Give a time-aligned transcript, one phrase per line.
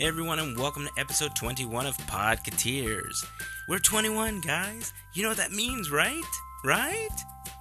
[0.00, 3.26] Hey everyone, and welcome to episode 21 of Podcateers.
[3.66, 4.92] We're 21, guys.
[5.12, 6.22] You know what that means, right?
[6.64, 7.08] Right?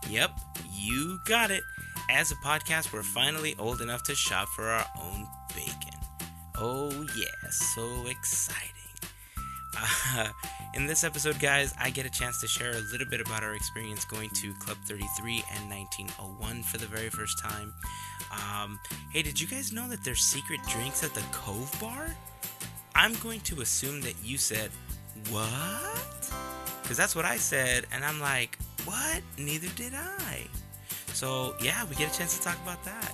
[0.08, 0.40] Yep,
[0.72, 1.64] you got it.
[2.12, 6.00] As a podcast, we're finally old enough to shop for our own bacon.
[6.54, 8.77] Oh, yeah, so exciting.
[9.78, 10.28] Uh,
[10.74, 13.54] in this episode, guys, I get a chance to share a little bit about our
[13.54, 17.74] experience going to Club 33 and 1901 for the very first time.
[18.32, 18.80] Um,
[19.12, 22.16] hey, did you guys know that there's secret drinks at the Cove Bar?
[22.96, 24.72] I'm going to assume that you said,
[25.30, 26.32] What?
[26.82, 29.22] Because that's what I said, and I'm like, What?
[29.38, 30.48] Neither did I.
[31.14, 33.14] So, yeah, we get a chance to talk about that.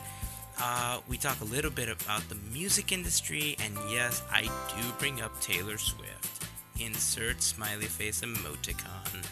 [0.59, 5.21] Uh, we talk a little bit about the music industry, and yes, I do bring
[5.21, 6.32] up Taylor Swift.
[6.80, 9.26] Insert smiley face emoticon.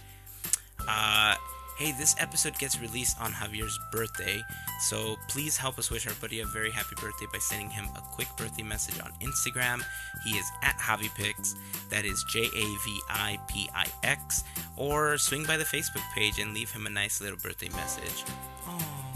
[0.88, 1.36] Uh,
[1.78, 4.42] hey, this episode gets released on Javier's birthday,
[4.90, 8.02] so please help us wish our buddy a very happy birthday by sending him a
[8.14, 9.84] quick birthday message on Instagram.
[10.24, 11.56] He is at JaviPix,
[11.90, 14.44] that is J A V I P I X,
[14.78, 18.24] or swing by the Facebook page and leave him a nice little birthday message.
[18.66, 19.11] Aww.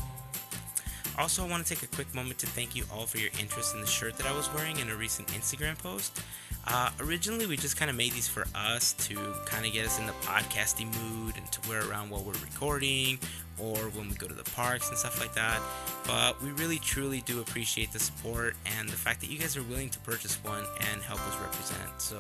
[1.18, 3.74] Also, I want to take a quick moment to thank you all for your interest
[3.74, 6.22] in the shirt that I was wearing in a recent Instagram post.
[6.68, 10.00] Uh, originally, we just kind of made these for us to kind of get us
[10.00, 13.20] in the podcasting mood and to wear around while we're recording
[13.60, 15.62] or when we go to the parks and stuff like that.
[16.06, 19.64] But we really truly do appreciate the support and the fact that you guys are
[19.64, 22.02] willing to purchase one and help us represent.
[22.02, 22.18] So,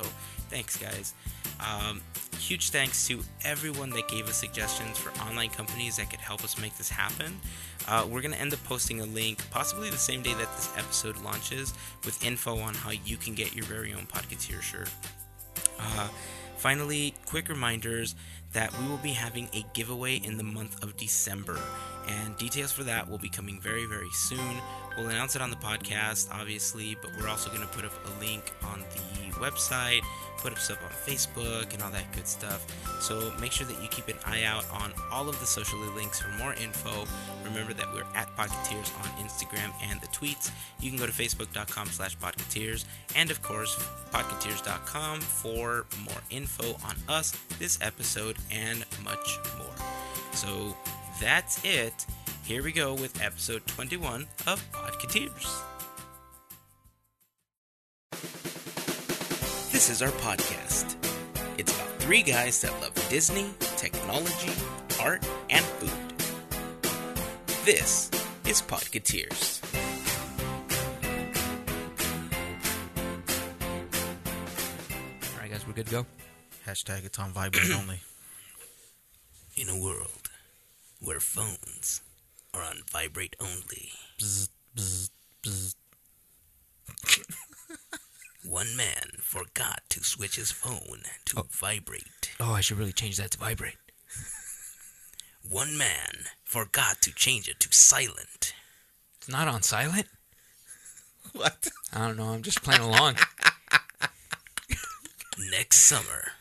[0.49, 1.13] thanks, guys.
[1.59, 2.01] Um,
[2.38, 6.59] huge thanks to everyone that gave us suggestions for online companies that could help us
[6.59, 7.39] make this happen.
[7.88, 10.69] Uh, we're going to end up posting a link, possibly the same day that this
[10.78, 14.89] episode launches, with info on how you can get your very own Podcateer shirt.
[15.80, 16.08] Uh,
[16.58, 18.16] finally, quick reminders
[18.56, 21.59] that we will be having a giveaway in the month of December,
[22.08, 24.39] and details for that will be coming very, very soon.
[24.97, 28.20] We'll announce it on the podcast, obviously, but we're also going to put up a
[28.23, 30.02] link on the website,
[30.38, 32.66] put up stuff on Facebook, and all that good stuff.
[33.02, 36.22] So make sure that you keep an eye out on all of the social links
[36.22, 37.06] for more info.
[37.44, 40.50] Remember that we're at Podcateers on Instagram and the tweets.
[40.79, 42.85] You can go to facebook.com slash Podcateers,
[43.16, 43.75] and of course,
[44.13, 49.75] podcateers.com for more info on us, this episode, and much more.
[50.33, 50.75] So
[51.19, 52.06] that's it.
[52.44, 55.61] Here we go with episode 21 of Podcateers.
[59.72, 60.95] This is our podcast.
[61.57, 64.51] It's about three guys that love Disney, technology,
[65.01, 65.89] art, and food.
[67.66, 68.09] This
[68.45, 69.61] is Podcateers.
[75.34, 76.05] All right, guys, we're good to go.
[76.67, 78.00] Hashtag it's on vibrate only.
[79.57, 80.29] In a world
[80.99, 82.01] where phones
[82.53, 85.09] are on vibrate only, Bzz, bzz,
[85.43, 85.75] bzz.
[88.45, 91.47] one man forgot to switch his phone to oh.
[91.49, 92.35] vibrate.
[92.39, 93.77] Oh, I should really change that to vibrate.
[95.49, 98.53] One man forgot to change it to silent.
[99.17, 100.07] It's not on silent.
[101.33, 101.67] What?
[101.91, 102.29] I don't know.
[102.29, 103.16] I'm just playing along.
[105.51, 106.31] Next summer.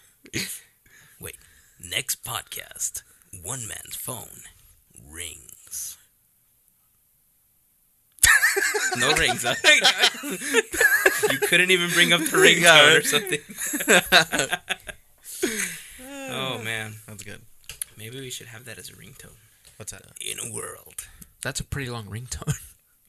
[1.79, 3.03] Next podcast.
[3.43, 4.43] One man's phone
[5.11, 5.99] rings.
[8.97, 9.45] no rings.
[9.47, 9.55] Huh?
[11.31, 13.41] you couldn't even bring up the ring ringtone or something.
[16.31, 17.43] oh man, That's good.
[17.99, 19.35] maybe we should have that as a ringtone.
[19.77, 20.03] What's that?
[20.21, 21.09] In a world.
[21.43, 22.55] That's a pretty long ringtone.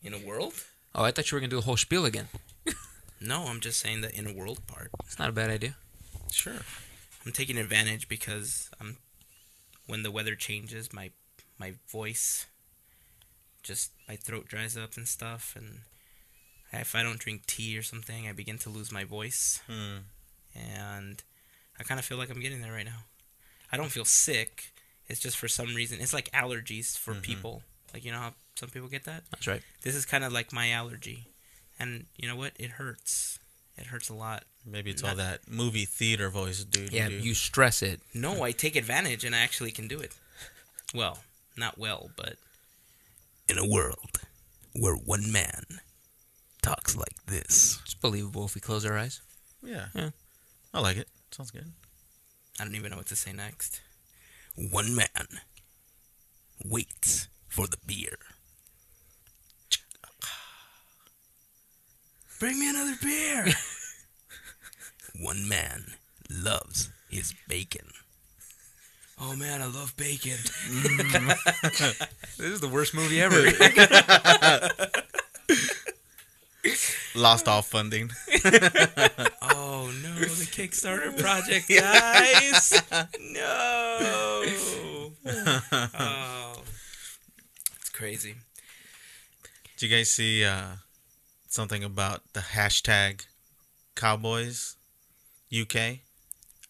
[0.04, 0.54] In a world?
[0.94, 2.28] Oh, I thought you were gonna do the whole spiel again.
[3.22, 4.92] No, I'm just saying the in a world part.
[5.06, 5.76] It's not a bad idea.
[6.32, 6.54] Sure.
[7.26, 8.98] I'm taking advantage because I'm
[9.88, 11.12] when the weather changes, my
[11.58, 12.46] my voice
[13.64, 15.80] just my throat dries up and stuff, and
[16.72, 19.98] if I don't drink tea or something, I begin to lose my voice, Hmm.
[20.54, 21.24] and
[21.80, 23.06] I kind of feel like I'm getting there right now.
[23.72, 24.72] I don't feel sick.
[25.08, 27.22] It's just for some reason it's like allergies for Mhm.
[27.24, 27.64] people.
[27.94, 29.24] Like you know how some people get that.
[29.32, 29.64] That's right.
[29.82, 31.32] This is kind of like my allergy,
[31.80, 32.54] and you know what?
[32.60, 33.40] It hurts.
[33.78, 34.44] It hurts a lot.
[34.66, 36.92] Maybe it's all that movie theater voice, dude.
[36.92, 37.16] Yeah, do.
[37.16, 38.00] you stress it.
[38.14, 40.14] No, I take advantage and I actually can do it.
[40.94, 41.20] Well,
[41.58, 42.36] not well, but.
[43.48, 44.20] In a world
[44.74, 45.66] where one man
[46.62, 47.80] talks like this.
[47.84, 49.22] It's believable if we close our eyes.
[49.62, 49.88] Yeah.
[49.94, 50.10] Yeah.
[50.74, 51.08] I like it.
[51.32, 51.72] Sounds good.
[52.60, 53.82] I don't even know what to say next.
[54.56, 55.28] One man
[56.64, 58.18] waits for the beer.
[62.46, 63.48] Bring me another beer.
[65.20, 65.84] One man
[66.30, 67.88] loves his bacon.
[69.20, 70.38] Oh man, I love bacon.
[72.38, 73.36] This is the worst movie ever.
[77.16, 78.12] lost all funding.
[79.42, 82.80] Oh no, the Kickstarter project, guys!
[83.32, 84.44] No.
[85.98, 86.54] Oh,
[87.80, 88.36] it's crazy.
[89.78, 90.76] Did you guys see uh,
[91.56, 93.26] something about the hashtag
[93.96, 94.76] Cowboys
[95.62, 96.00] UK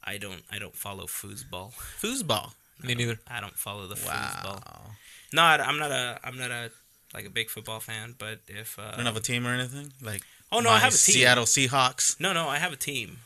[0.07, 0.43] I don't.
[0.51, 1.73] I don't follow foosball.
[2.01, 2.53] foosball?
[2.83, 3.17] Me neither.
[3.27, 4.63] I don't follow the foosball.
[4.63, 4.91] Wow.
[5.33, 6.19] No, I, I'm not a.
[6.23, 6.69] I'm not a
[7.15, 8.13] like a big football fan.
[8.19, 10.21] But if uh, You don't have a team or anything like?
[10.51, 11.15] oh no, I have a team.
[11.15, 12.19] Seattle Seahawks.
[12.19, 13.17] No, no, I have a team.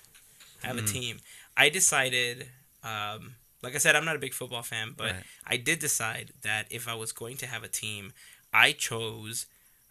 [0.63, 0.91] I have a Mm.
[0.93, 1.19] team.
[1.57, 2.47] I decided,
[2.83, 5.23] um, like I said, I'm not a big football fan, but Right.
[5.45, 8.13] I did decide that if I was going to have a team,
[8.53, 9.47] I chose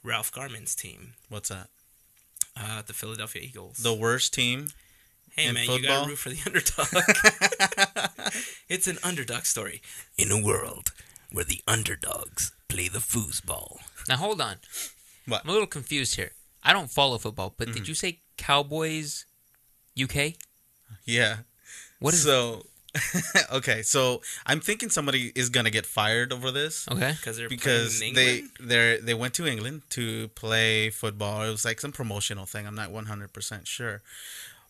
[0.08, 1.68] Ralph Garman's team, What's that?
[2.56, 3.76] uh, the Philadelphia Eagles.
[3.78, 4.68] The worst team.
[5.36, 5.98] hey in man, you football?
[6.00, 8.32] gotta root for the underdog.
[8.68, 9.80] it's an underdog story
[10.16, 10.92] in a world
[11.30, 13.78] where the underdogs play the foosball.
[14.08, 14.56] Now hold on.
[15.26, 15.42] What?
[15.44, 16.32] I'm a little confused here.
[16.64, 17.76] I don't follow football, but Mm-hmm.
[17.78, 19.26] did you say Cowboys
[20.02, 20.34] UK?
[21.04, 21.38] Yeah.
[22.00, 22.64] What is so?
[23.52, 26.88] okay, so I'm thinking somebody is gonna get fired over this.
[26.90, 27.12] Okay.
[27.12, 28.70] Because they're because playing in they England?
[28.70, 31.42] they they went to England to play football.
[31.42, 32.66] It was like some promotional thing.
[32.66, 34.02] I'm not 100% sure.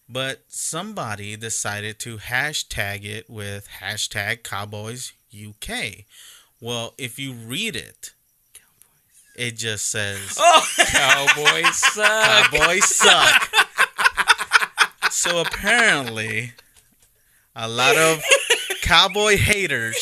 [0.08, 6.04] But somebody decided to hashtag it with hashtag Cowboys UK.
[6.60, 8.12] Well, if you read it,
[9.36, 12.50] it just says Oh, Cowboys suck.
[12.50, 13.50] Cowboys suck.
[15.10, 16.52] so apparently,
[17.56, 18.22] a lot of
[18.82, 19.96] cowboy haters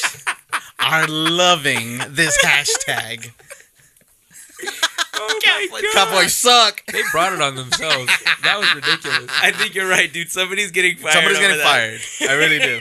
[0.78, 3.30] are loving this hashtag.
[5.14, 5.40] oh.
[5.94, 6.84] Cowboys suck.
[6.86, 8.10] They brought it on themselves.
[8.42, 9.30] That was ridiculous.
[9.42, 10.30] I think you're right, dude.
[10.30, 11.12] Somebody's getting fired.
[11.14, 12.00] Somebody's over getting that.
[12.00, 12.30] fired.
[12.30, 12.80] I really do.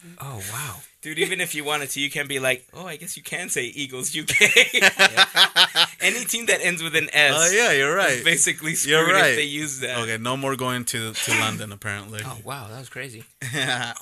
[0.20, 0.76] Oh wow.
[1.00, 3.48] Dude, even if you wanted to, you can be like, oh, I guess you can
[3.48, 4.30] say Eagles UK.
[6.00, 8.24] Any team that ends with an S Oh yeah, you're right.
[8.24, 9.30] basically screwed You're right.
[9.30, 9.98] if they use that.
[9.98, 11.70] Okay, no more going to to London.
[11.72, 13.24] Apparently, Oh wow, that was crazy.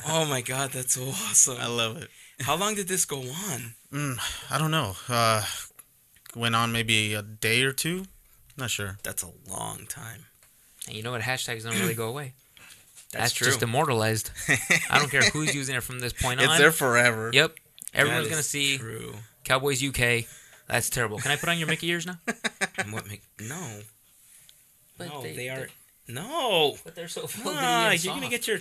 [0.08, 1.58] Oh my god, that's so awesome.
[1.60, 2.08] I love it.
[2.40, 3.74] How long did this go on?
[3.92, 4.18] Mm,
[4.50, 4.94] I don't know.
[5.08, 5.44] Uh,
[6.34, 8.04] went on maybe a day or two.
[8.56, 8.98] Not sure.
[9.02, 10.26] That's a long time.
[10.86, 11.22] And you know what?
[11.22, 12.32] Hashtags don't really go away.
[13.18, 13.46] That's, That's, true.
[13.48, 14.30] just immortalized.
[14.90, 16.46] I don't care who's using it from this point on.
[16.46, 17.30] It's there forever.
[17.32, 17.56] Yep.
[17.94, 19.14] Everyone's gonna see True.
[19.44, 20.24] Cowboys UK.
[20.68, 21.18] That's terrible.
[21.18, 22.18] Can I put on your Mickey ears now?
[22.78, 23.80] And what make no?
[24.98, 25.68] But no, they- they, are
[26.08, 26.76] no.
[26.84, 28.58] But they're so filthy Ah, you're gonna get your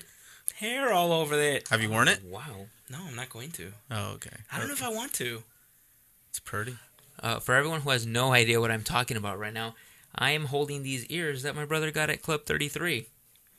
[0.56, 1.68] hair all over it.
[1.69, 2.24] Have you worn it?
[2.24, 2.68] Wow.
[2.90, 3.72] No, I'm not going to.
[3.92, 4.36] Oh, okay.
[4.51, 5.44] I don't know if I want to.
[6.30, 6.78] It's pretty.
[7.22, 9.75] Uh, for everyone who has no idea what I'm talking about right now,
[10.13, 13.08] I am holding these ears that my brother got at Club 33.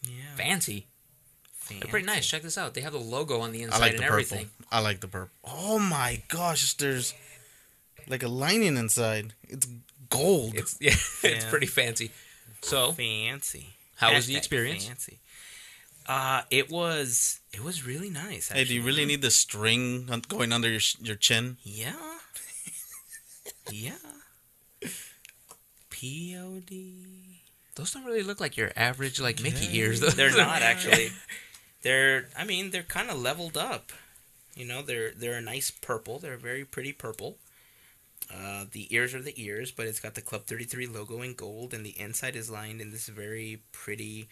[0.02, 0.34] Yeah.
[0.36, 0.86] Fancy.
[1.68, 2.26] They're pretty nice.
[2.26, 2.74] Check this out.
[2.74, 4.14] They have the logo on the inside I like and the purple.
[4.14, 4.50] everything.
[4.70, 5.34] I like the purple.
[5.44, 7.12] Oh my gosh, there's
[8.08, 9.34] like a lining inside.
[9.42, 9.66] It's
[10.08, 10.54] gold.
[10.54, 10.94] It's yeah,
[11.24, 12.12] it's pretty fancy.
[12.62, 13.74] So, fancy.
[13.96, 14.86] how was the experience?
[14.86, 15.18] Fancy.
[16.06, 18.48] Uh, it was it was really nice.
[18.48, 21.56] hey, do you really need the string going under your your chin?
[21.64, 21.94] Yeah.
[23.72, 23.92] yeah.
[25.90, 27.42] P O D.
[27.76, 29.84] Those don't really look like your average like Mickey Yeah.
[29.84, 30.08] ears though.
[30.10, 31.10] They're not actually.
[31.82, 32.28] They're.
[32.36, 33.92] I mean, they're kind of leveled up.
[34.56, 36.18] You know, they're they're a nice purple.
[36.18, 37.36] They're a very pretty purple.
[38.34, 41.72] Uh, the ears are the ears, but it's got the Club 33 logo in gold,
[41.72, 44.28] and the inside is lined in this very pretty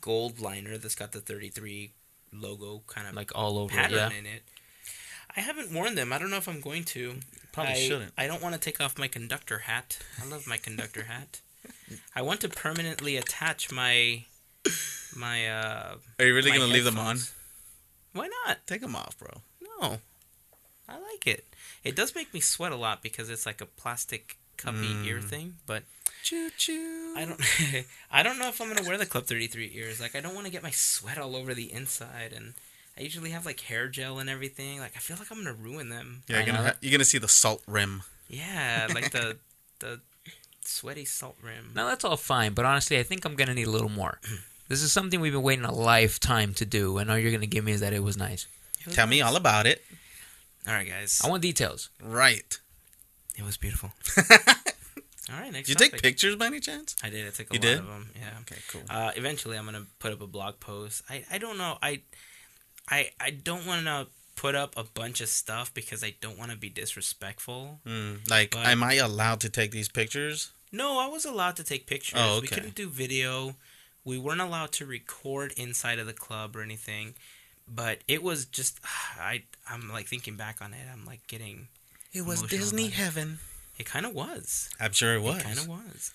[0.00, 1.90] gold liner that's got the 33
[2.32, 3.74] logo kind of like all over.
[3.74, 4.18] pattern Yeah.
[4.18, 4.42] in it.
[5.36, 6.12] I haven't worn them.
[6.12, 7.16] I don't know if I'm going to.
[7.52, 8.12] Probably I, shouldn't.
[8.16, 9.98] I don't want to take off my conductor hat.
[10.22, 11.40] I love my conductor hat.
[12.14, 14.24] I want to permanently attach my
[15.16, 17.18] my uh Are you really gonna leave them on?
[18.12, 18.58] Why not?
[18.66, 19.30] Take them off, bro.
[19.80, 19.98] No.
[20.88, 21.44] I like it.
[21.82, 25.24] It does make me sweat a lot because it's like a plastic cuppy ear Mm.
[25.24, 25.82] thing, but
[26.22, 27.14] Choo choo.
[27.16, 27.40] I don't
[28.10, 30.00] I don't know if I'm going to wear the Club 33 ears.
[30.00, 32.54] Like I don't want to get my sweat all over the inside and
[32.96, 34.78] I usually have like hair gel and everything.
[34.78, 36.22] Like I feel like I'm going to ruin them.
[36.28, 38.02] Yeah, you're gonna ha- you're gonna see the salt rim.
[38.28, 39.36] Yeah, like the
[39.80, 40.00] the
[40.68, 41.72] sweaty salt rim.
[41.74, 44.20] Now that's all fine, but honestly, I think I'm gonna need a little more.
[44.66, 47.64] This is something we've been waiting a lifetime to do, and all you're gonna give
[47.64, 48.46] me is that it was nice.
[48.80, 49.84] It was Tell me all about it.
[50.66, 51.20] All right, guys.
[51.22, 51.90] I want details.
[52.02, 52.58] Right.
[53.36, 53.90] It was beautiful.
[55.30, 56.96] all right, next Did you take pictures by any chance?
[57.02, 57.26] I did.
[57.26, 57.78] I took a You lot did?
[57.80, 58.10] of them.
[58.18, 58.38] Yeah.
[58.40, 58.80] Okay, cool.
[58.88, 61.02] Uh, eventually, I'm gonna put up a blog post.
[61.10, 61.76] I, I don't know.
[61.82, 62.00] I
[62.88, 64.06] I I don't want to
[64.44, 67.80] put up a bunch of stuff because I don't want to be disrespectful.
[67.86, 70.50] Mm, like, But- am I allowed to take these pictures?
[70.70, 72.18] No, I was allowed to take pictures.
[72.20, 73.56] Oh, We couldn't do video.
[74.04, 77.14] We weren't allowed to record inside of the club or anything.
[77.66, 78.80] But it was just
[79.18, 80.86] I I'm like thinking back on it.
[80.92, 81.68] I'm like getting.
[82.12, 83.02] It was Disney about it.
[83.02, 83.38] heaven.
[83.78, 84.68] It kind of was.
[84.78, 85.42] I'm sure it It was.
[85.42, 86.12] kind of was.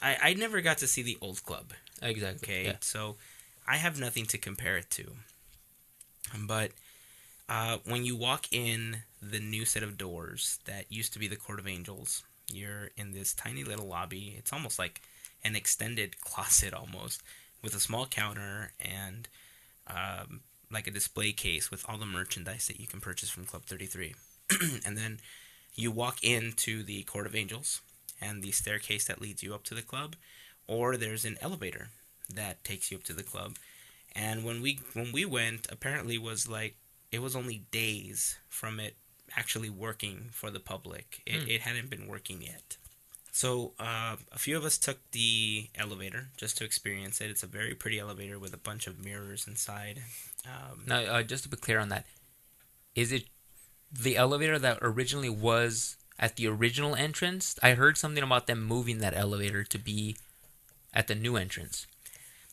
[0.00, 1.72] I I never got to see the old club.
[2.00, 2.46] Exactly.
[2.46, 2.76] Okay, Yeah.
[2.80, 3.16] so
[3.66, 5.04] I have nothing to compare it to.
[6.52, 6.70] But
[7.48, 11.36] uh, when you walk in the new set of doors that used to be the
[11.36, 14.34] Court of Angels, you're in this tiny little lobby.
[14.36, 15.02] It's almost like
[15.44, 17.22] an extended closet, almost,
[17.62, 19.28] with a small counter and
[19.86, 20.40] um,
[20.70, 24.14] like a display case with all the merchandise that you can purchase from Club 33.
[24.84, 25.20] and then
[25.74, 27.80] you walk into the Court of Angels
[28.20, 30.16] and the staircase that leads you up to the club,
[30.66, 31.88] or there's an elevator
[32.32, 33.56] that takes you up to the club.
[34.14, 36.76] And when we when we went, apparently was like
[37.10, 38.96] it was only days from it
[39.36, 41.22] actually working for the public.
[41.26, 41.48] It, Hmm.
[41.48, 42.76] it hadn't been working yet.
[43.32, 47.30] So uh, a few of us took the elevator just to experience it.
[47.30, 50.02] It's a very pretty elevator with a bunch of mirrors inside.
[50.44, 52.04] Um, Now, uh, just to be clear on that,
[52.94, 53.24] is it
[53.92, 57.54] the elevator that originally was at the original entrance?
[57.62, 60.16] I heard something about them moving that elevator to be
[60.92, 61.86] at the new entrance.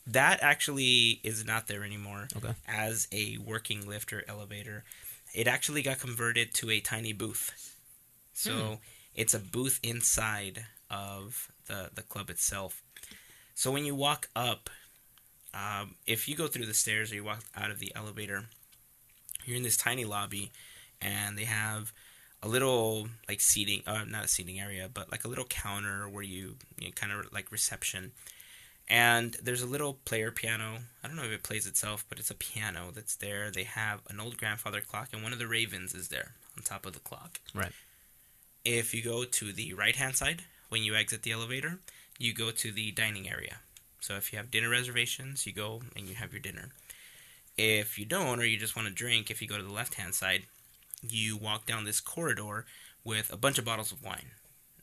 [0.06, 2.54] That actually is not there anymore Okay.
[2.68, 4.84] as a working lift or elevator.
[5.34, 7.74] It actually got converted to a tiny booth.
[8.32, 8.74] So Hmm.
[9.14, 12.82] it's a booth inside of the, the club itself.
[13.54, 14.70] So when you walk up,
[15.54, 18.44] um, if you go through the stairs or you walk out of the elevator,
[19.44, 20.52] you're in this tiny lobby,
[21.00, 21.92] and they have
[22.42, 26.22] a little like seating, uh, not a seating area, but like a little counter where
[26.22, 28.12] you, you kind of like reception
[28.88, 30.78] and there's a little player piano.
[31.02, 33.50] I don't know if it plays itself, but it's a piano that's there.
[33.50, 36.86] They have an old grandfather clock, and one of the ravens is there on top
[36.86, 37.40] of the clock.
[37.54, 37.72] Right.
[38.64, 41.78] If you go to the right hand side, when you exit the elevator,
[42.18, 43.58] you go to the dining area.
[44.00, 46.70] So if you have dinner reservations, you go and you have your dinner.
[47.58, 49.94] If you don't, or you just want to drink, if you go to the left
[49.94, 50.44] hand side,
[51.02, 52.66] you walk down this corridor
[53.04, 54.30] with a bunch of bottles of wine.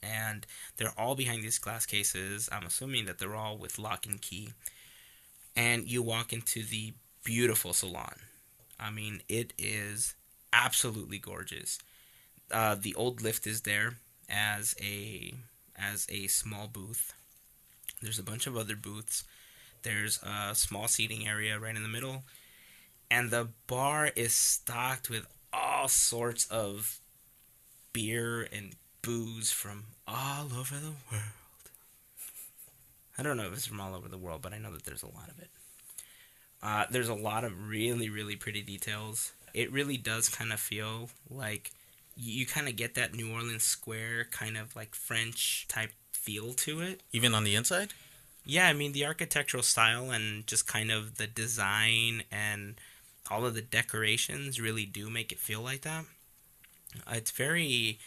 [0.03, 0.45] And
[0.77, 2.49] they're all behind these glass cases.
[2.51, 4.49] I'm assuming that they're all with lock and key.
[5.55, 6.93] And you walk into the
[7.23, 8.15] beautiful salon.
[8.79, 10.15] I mean, it is
[10.51, 11.79] absolutely gorgeous.
[12.51, 13.95] Uh, the old lift is there
[14.29, 15.33] as a
[15.75, 17.13] as a small booth.
[18.01, 19.23] There's a bunch of other booths.
[19.83, 22.23] There's a small seating area right in the middle,
[23.09, 26.99] and the bar is stocked with all sorts of
[27.91, 31.23] beer and booze from all over the world.
[33.17, 35.03] I don't know if it's from all over the world, but I know that there's
[35.03, 35.49] a lot of it.
[36.63, 39.33] Uh, there's a lot of really, really pretty details.
[39.53, 41.71] It really does kind of feel like
[42.15, 46.53] you, you kind of get that New Orleans square kind of like French type feel
[46.53, 47.01] to it.
[47.11, 47.93] Even on the inside?
[48.45, 52.75] Yeah, I mean the architectural style and just kind of the design and
[53.29, 56.05] all of the decorations really do make it feel like that.
[57.11, 57.99] It's very,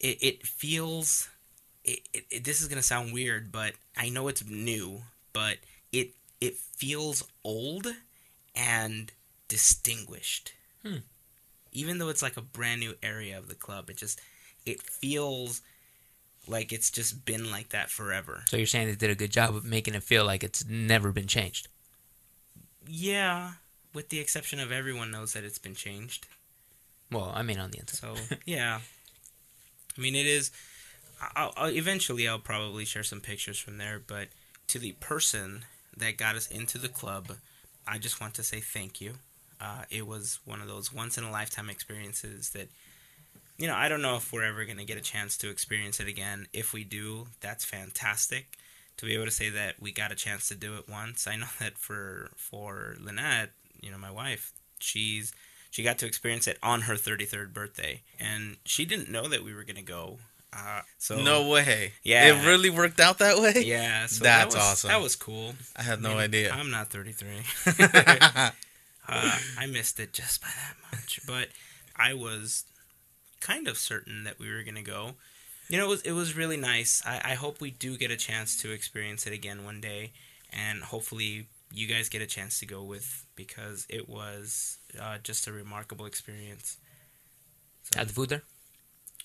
[0.00, 1.28] it, it feels.
[1.84, 5.02] It, it, this is gonna sound weird, but I know it's new,
[5.32, 5.58] but
[5.92, 7.86] it it feels old
[8.54, 9.12] and
[9.48, 10.52] distinguished.
[10.82, 10.96] Hmm.
[11.72, 14.20] Even though it's like a brand new area of the club, it just
[14.66, 15.62] it feels
[16.46, 18.42] like it's just been like that forever.
[18.48, 21.12] So you're saying they did a good job of making it feel like it's never
[21.12, 21.68] been changed.
[22.86, 23.52] Yeah,
[23.94, 26.26] with the exception of everyone knows that it's been changed.
[27.10, 28.16] Well, I mean on the inside.
[28.16, 28.80] So yeah,
[29.96, 30.50] I mean it is.
[31.36, 34.00] I'll, I'll, eventually, I'll probably share some pictures from there.
[34.04, 34.28] But
[34.68, 35.64] to the person
[35.96, 37.32] that got us into the club,
[37.86, 39.14] I just want to say thank you.
[39.60, 42.68] Uh, it was one of those once in a lifetime experiences that,
[43.58, 46.08] you know, I don't know if we're ever gonna get a chance to experience it
[46.08, 46.46] again.
[46.52, 48.56] If we do, that's fantastic.
[48.96, 51.36] To be able to say that we got a chance to do it once, I
[51.36, 53.50] know that for for Lynette,
[53.82, 55.34] you know, my wife, she's
[55.70, 59.54] she got to experience it on her 33rd birthday and she didn't know that we
[59.54, 60.18] were gonna go
[60.52, 61.92] uh, so no way.
[62.02, 62.26] Yeah.
[62.34, 63.62] It really worked out that way?
[63.64, 64.88] yeah so That's that was, awesome.
[64.88, 66.50] that was cool I had I no mean, idea.
[66.52, 67.28] i'm not 33
[69.08, 71.48] uh, i missed it just by that much but
[71.96, 72.64] i was
[73.40, 75.12] kind of certain that we were gonna go
[75.68, 78.16] you know it was, it was really nice I, I hope we do get a
[78.16, 80.12] chance to experience it again one day
[80.52, 85.46] and hopefully you guys get a chance to go with because it was uh, just
[85.46, 86.78] a remarkable experience
[87.94, 88.42] Had the food there?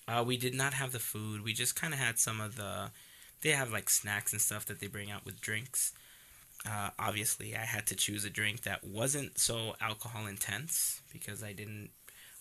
[0.08, 1.44] Uh, we did not have the food.
[1.44, 2.92] We just kind of had some of the.
[3.42, 5.94] They have like snacks and stuff that they bring out with drinks.
[6.68, 11.54] Uh, obviously, I had to choose a drink that wasn't so alcohol intense because I
[11.54, 11.90] didn't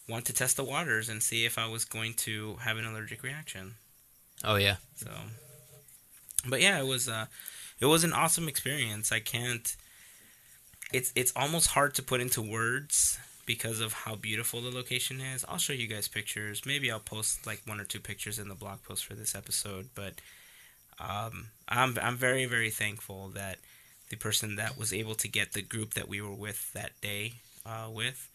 [0.09, 3.23] want to test the waters and see if I was going to have an allergic
[3.23, 3.75] reaction.
[4.43, 4.77] Oh yeah.
[4.97, 5.11] So,
[6.47, 7.27] but yeah, it was uh,
[7.81, 9.13] it was an awesome experience.
[9.13, 9.75] I can't.
[10.93, 15.45] It's it's almost hard to put into words because of how beautiful the location is.
[15.49, 16.63] I'll show you guys pictures.
[16.65, 19.91] Maybe I'll post like one or two pictures in the blog post for this episode.
[19.95, 20.15] But
[20.99, 23.59] um, I'm I'm very very thankful that
[24.11, 27.35] the person that was able to get the group that we were with that day
[27.67, 28.31] uh, with.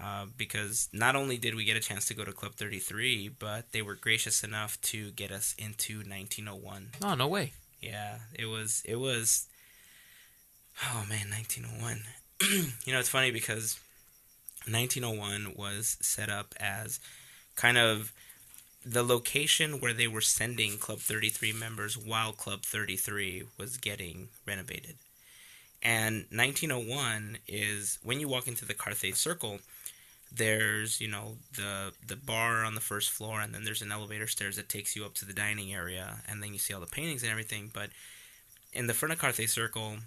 [0.00, 3.72] Uh, because not only did we get a chance to go to Club 33, but
[3.72, 6.90] they were gracious enough to get us into 1901.
[7.02, 7.52] Oh, no way.
[7.80, 9.46] Yeah, it was it was
[10.84, 12.02] oh man, 1901.
[12.84, 13.78] you know, it's funny because
[14.66, 17.00] 1901 was set up as
[17.56, 18.12] kind of
[18.84, 24.96] the location where they were sending Club 33 members while Club 33 was getting renovated.
[25.82, 29.60] And 1901 is when you walk into the Carthay Circle,
[30.34, 34.26] there's, you know, the the bar on the first floor and then there's an elevator
[34.26, 36.86] stairs that takes you up to the dining area and then you see all the
[36.86, 37.90] paintings and everything, but
[38.72, 39.98] in the front of Carthay Circle,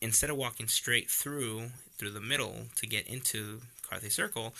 [0.00, 4.54] instead of walking straight through through the middle to get into Carthay Circle,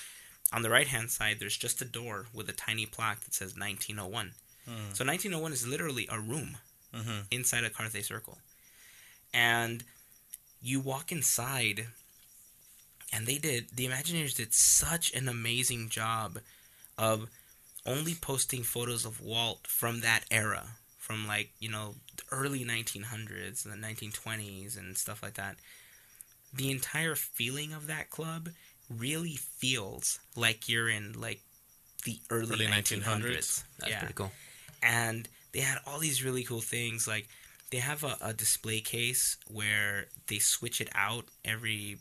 [0.53, 3.57] on the right hand side there's just a door with a tiny plaque that says
[3.57, 4.35] 1901.
[4.93, 6.59] So 1901 is literally a room
[6.95, 7.27] Mhm.
[7.31, 8.39] inside a Carthay Circle.
[9.33, 9.85] And
[10.63, 11.89] you walk inside
[13.13, 16.41] and they did the Imagineers did such an amazing job
[16.99, 17.29] of
[17.87, 23.65] only posting photos of Walt from that era, from like, you know, the early 1900s
[23.65, 25.57] and the 1920s and stuff like that.
[26.55, 28.51] The entire feeling of that club
[28.89, 31.41] really feels like you're in like
[32.05, 33.03] the early, Early 1900s.
[33.03, 33.65] 1900s.
[33.79, 34.31] That's yeah pretty cool.
[34.83, 37.29] and they had all these really cool things like
[37.71, 41.99] they have a, a display case where they switch it out every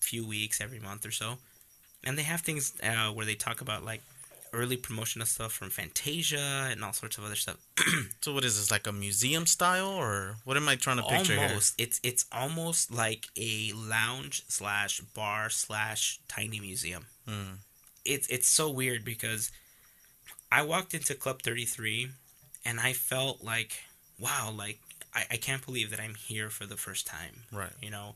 [0.00, 1.34] few weeks every month or so
[2.04, 4.02] and they have things uh, where they talk about like
[4.52, 7.56] early promotional stuff from fantasia and all sorts of other stuff
[8.20, 11.34] So what is this like a museum style or what am I trying to picture
[11.34, 11.48] here?
[11.48, 17.58] almost it's it's almost like a lounge slash bar slash tiny museum Mm.
[18.04, 19.50] it's it's so weird because
[20.50, 22.08] I walked into Club 33
[22.64, 23.72] and I felt like,
[24.20, 24.80] wow, like
[25.14, 27.72] I, I can't believe that I'm here for the first time, Right.
[27.80, 28.14] you know.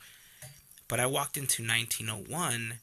[0.88, 2.78] But I walked into 1901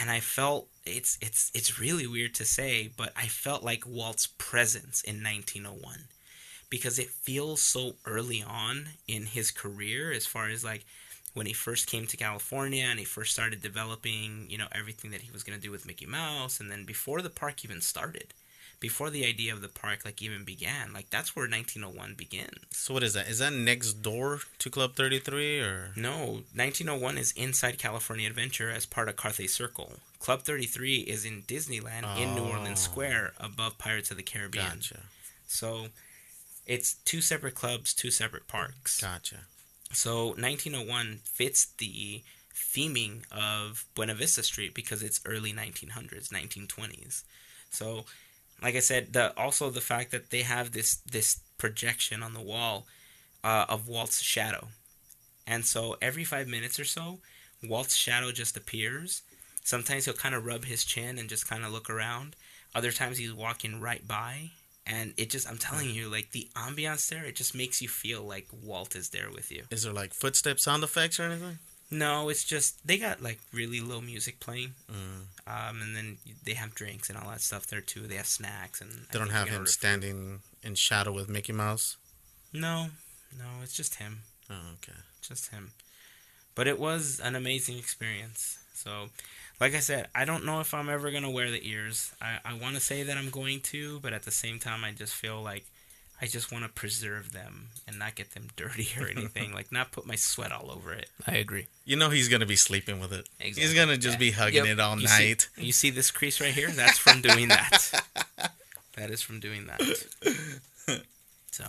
[0.00, 4.26] and I felt it's it's it's really weird to say, but I felt like Walt's
[4.38, 6.06] presence in 1901
[6.70, 10.86] because it feels so early on in his career as far as like
[11.34, 15.20] when he first came to California and he first started developing, you know, everything that
[15.20, 18.32] he was going to do with Mickey Mouse and then before the park even started,
[18.80, 22.58] before the idea of the park like even began, like that's where 1901 begins.
[22.70, 23.28] So what is that?
[23.28, 28.86] Is that next door to Club 33 or No, 1901 is inside California Adventure as
[28.86, 30.00] part of Carthay Circle.
[30.18, 32.90] Club 33 is in Disneyland in New Orleans Oh.
[32.90, 34.64] Square above Pirates of the Caribbean.
[34.76, 35.00] Gotcha.
[35.46, 35.88] So
[36.66, 39.00] it's two separate clubs, two separate parks.
[39.00, 39.40] Gotcha.
[39.92, 42.22] So 1901 fits the
[42.54, 47.24] theming of Buena Vista Street because it's early 1900s, 1920s.
[47.70, 48.04] So,
[48.62, 52.40] like I said, the also the fact that they have this this projection on the
[52.40, 52.86] wall
[53.44, 54.68] uh, of Walt's shadow,
[55.46, 57.18] and so every five minutes or so,
[57.62, 59.22] Walt's shadow just appears.
[59.62, 62.34] Sometimes he'll kind of rub his chin and just kind of look around.
[62.74, 64.50] Other times he's walking right by,
[64.86, 68.22] and it just I'm telling you, like the ambiance there, it just makes you feel
[68.22, 69.64] like Walt is there with you.
[69.70, 71.58] Is there like footstep sound effects or anything?
[71.90, 75.24] No, it's just they got like really low music playing, Mm.
[75.46, 78.06] um, and then they have drinks and all that stuff there too.
[78.06, 81.96] They have snacks and They I don't have him standing in shadow with Mickey Mouse.
[82.52, 82.90] No,
[83.36, 84.98] no, it's just him, Oh, okay.
[85.20, 85.72] just him.
[86.54, 88.58] But it was an amazing experience.
[88.74, 89.10] So,
[89.60, 92.12] like I said, I don't know if I'm ever gonna wear the ears.
[92.20, 94.92] I I want to say that I'm going to, but at the same time, I
[94.92, 95.66] just feel like
[96.22, 99.52] I just want to preserve them and not get them dirty or anything.
[99.52, 101.08] like not put my sweat all over it.
[101.26, 101.66] I agree.
[101.84, 103.26] You know he's gonna be sleeping with it.
[103.38, 104.72] He's gonna just be hugging Yep.
[104.74, 105.48] it all You night.
[105.56, 106.70] See, you see this crease right here?
[106.70, 108.02] That's from doing that.
[108.96, 109.80] that is from doing that.
[111.52, 111.64] So,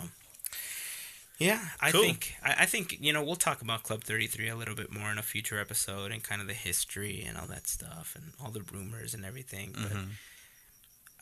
[1.38, 2.02] yeah, I Cool.
[2.04, 4.92] think I, I think you know we'll talk about Club Thirty Three a little bit
[4.94, 8.34] more in a future episode and kind of the history and all that stuff and
[8.44, 9.72] all the rumors and everything.
[9.74, 10.08] But Mhm.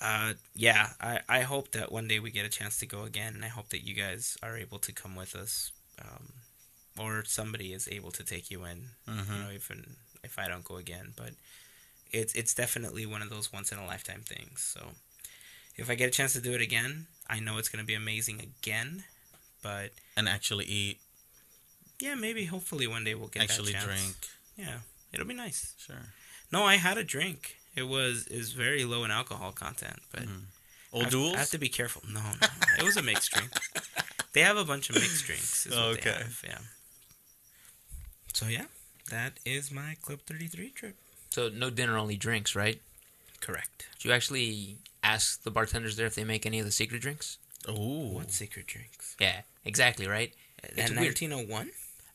[0.02, 3.36] Uh, yeah, I I hope that one day we get a chance to go again,
[3.36, 6.34] and I hope that you guys are able to come with us, um,
[6.98, 9.28] or somebody is able to take you in you Mhm.
[9.44, 11.14] know, even if I don't go again.
[11.16, 11.34] But
[12.12, 14.62] it's it's definitely one of those once in a lifetime things.
[14.64, 14.96] So
[15.76, 18.42] if I get a chance to do it again, I know it's gonna be amazing
[18.42, 19.04] again.
[19.62, 21.02] But And actually eat,
[22.00, 24.02] yeah, maybe hopefully one day we'll get actually that chance.
[24.02, 24.28] drink.
[24.56, 24.80] Yeah,
[25.12, 25.74] it'll be nice.
[25.78, 26.14] Sure.
[26.52, 27.59] No, I had a drink.
[27.80, 30.28] It was is very low in alcohol content, but I
[30.92, 31.36] Old have, duels.
[31.36, 32.02] I have to be careful.
[32.12, 32.48] No, no,
[32.80, 33.52] it was a mixed drink.
[34.34, 35.66] They have a bunch of mixed drinks.
[35.66, 36.18] Is what they Okay.
[36.24, 36.60] have, yeah.
[38.34, 38.66] So yeah,
[39.10, 40.96] that is my Club Thirty Three trip.
[41.32, 42.80] So no dinner, only drinks, right?
[43.42, 43.88] Correct.
[43.98, 47.38] Did you actually ask the bartenders there if they make any of the secret drinks?
[47.68, 48.12] Ooh.
[48.14, 49.16] What secret drinks?
[49.20, 50.34] Yeah, exactly right.
[50.64, 51.72] At It's 1901?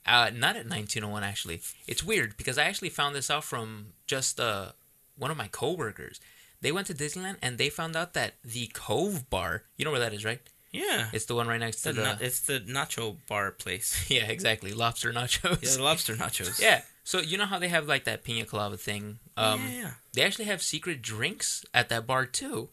[0.06, 1.60] Uh, not at 1901 actually.
[1.86, 4.72] It's weird because I actually found this out from just uh
[5.16, 6.20] one of my coworkers.
[6.60, 10.00] They went to Disneyland and they found out that the Cove Bar, you know where
[10.00, 10.40] that is, right?
[10.70, 11.08] Yeah.
[11.12, 12.02] It's the one right next the to the.
[12.02, 14.06] na- it's the nacho bar place.
[14.10, 14.72] yeah, exactly.
[14.72, 15.62] Lobster nachos.
[15.62, 16.60] Yeah, the lobster nachos.
[16.60, 16.82] Yeah.
[17.04, 19.18] So you know how they have like that pina colada thing?
[19.36, 19.90] Um, yeah, yeah.
[20.14, 22.70] They actually have secret drinks at that bar too.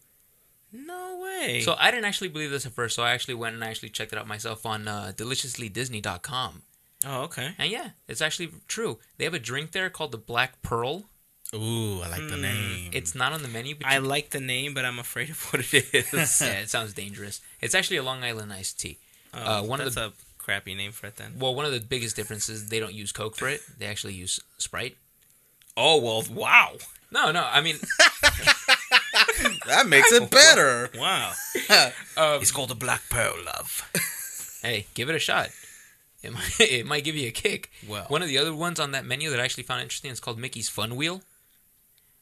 [0.72, 1.62] No way.
[1.62, 2.96] So I didn't actually believe this at first.
[2.96, 6.62] So I actually went and I actually checked it out myself on uh, deliciously.disney.com.
[7.06, 7.52] oh, okay.
[7.58, 9.00] And yeah, it's actually true.
[9.18, 11.04] They have a drink there called the Black Pearl.
[11.54, 12.42] Ooh, I like the Hmm.
[12.42, 12.90] name.
[12.94, 15.42] It's not on the menu, but I you- like the name, but I'm afraid of
[15.52, 16.40] what it is.
[16.42, 17.42] yeah, it sounds dangerous.
[17.60, 18.98] It's actually a Long Island iced tea.
[19.34, 21.38] Oh, Uh, one of that's the- a crappy name for it then.
[21.38, 23.62] Well, one of the biggest differences they don't use Coke for it.
[23.80, 24.98] They actually use Sprite.
[25.76, 26.78] Oh well, wow,
[27.12, 27.44] No, no.
[27.46, 27.78] I mean,
[29.68, 30.90] that makes it better.
[30.96, 31.34] wow.
[32.18, 33.90] um, It's called a black pearl, love.
[34.62, 35.50] hey, give it a shot.
[36.24, 37.72] It might, it might give you a kick.
[37.88, 40.20] Well, One of the other ones on that menu that I actually found interesting is
[40.20, 41.24] called Mickey's Fun Wheel.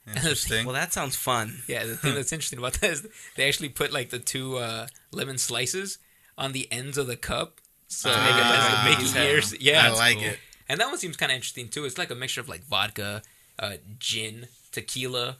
[0.15, 0.65] Interesting.
[0.65, 1.61] well, that sounds fun.
[1.67, 4.87] Yeah, the thing that's interesting about that is they actually put like the two uh,
[5.11, 5.97] lemon slices
[6.37, 7.59] on the ends of the cup.
[7.87, 9.55] So make it as the Mickey ears.
[9.59, 10.27] Yeah, I like cool.
[10.27, 10.39] it.
[10.67, 11.85] And that one seems kind of interesting too.
[11.85, 13.23] It's like a mixture of like vodka,
[13.57, 15.37] uh, gin, tequila,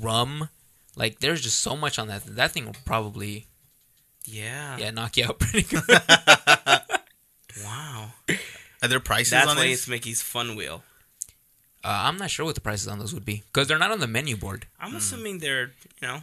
[0.00, 0.50] rum.
[0.96, 2.24] Like there's just so much on that.
[2.26, 3.46] That thing will probably
[4.26, 4.76] Yeah.
[4.76, 5.82] yeah knock you out pretty good.
[7.64, 8.12] Wow.
[8.82, 9.78] Are there prices That's on why these?
[9.80, 10.82] it's Mickey's Fun Wheel.
[11.82, 14.00] Uh, I'm not sure what the prices on those would be because they're not on
[14.00, 14.66] the menu board.
[14.78, 16.20] I'm assuming they're you know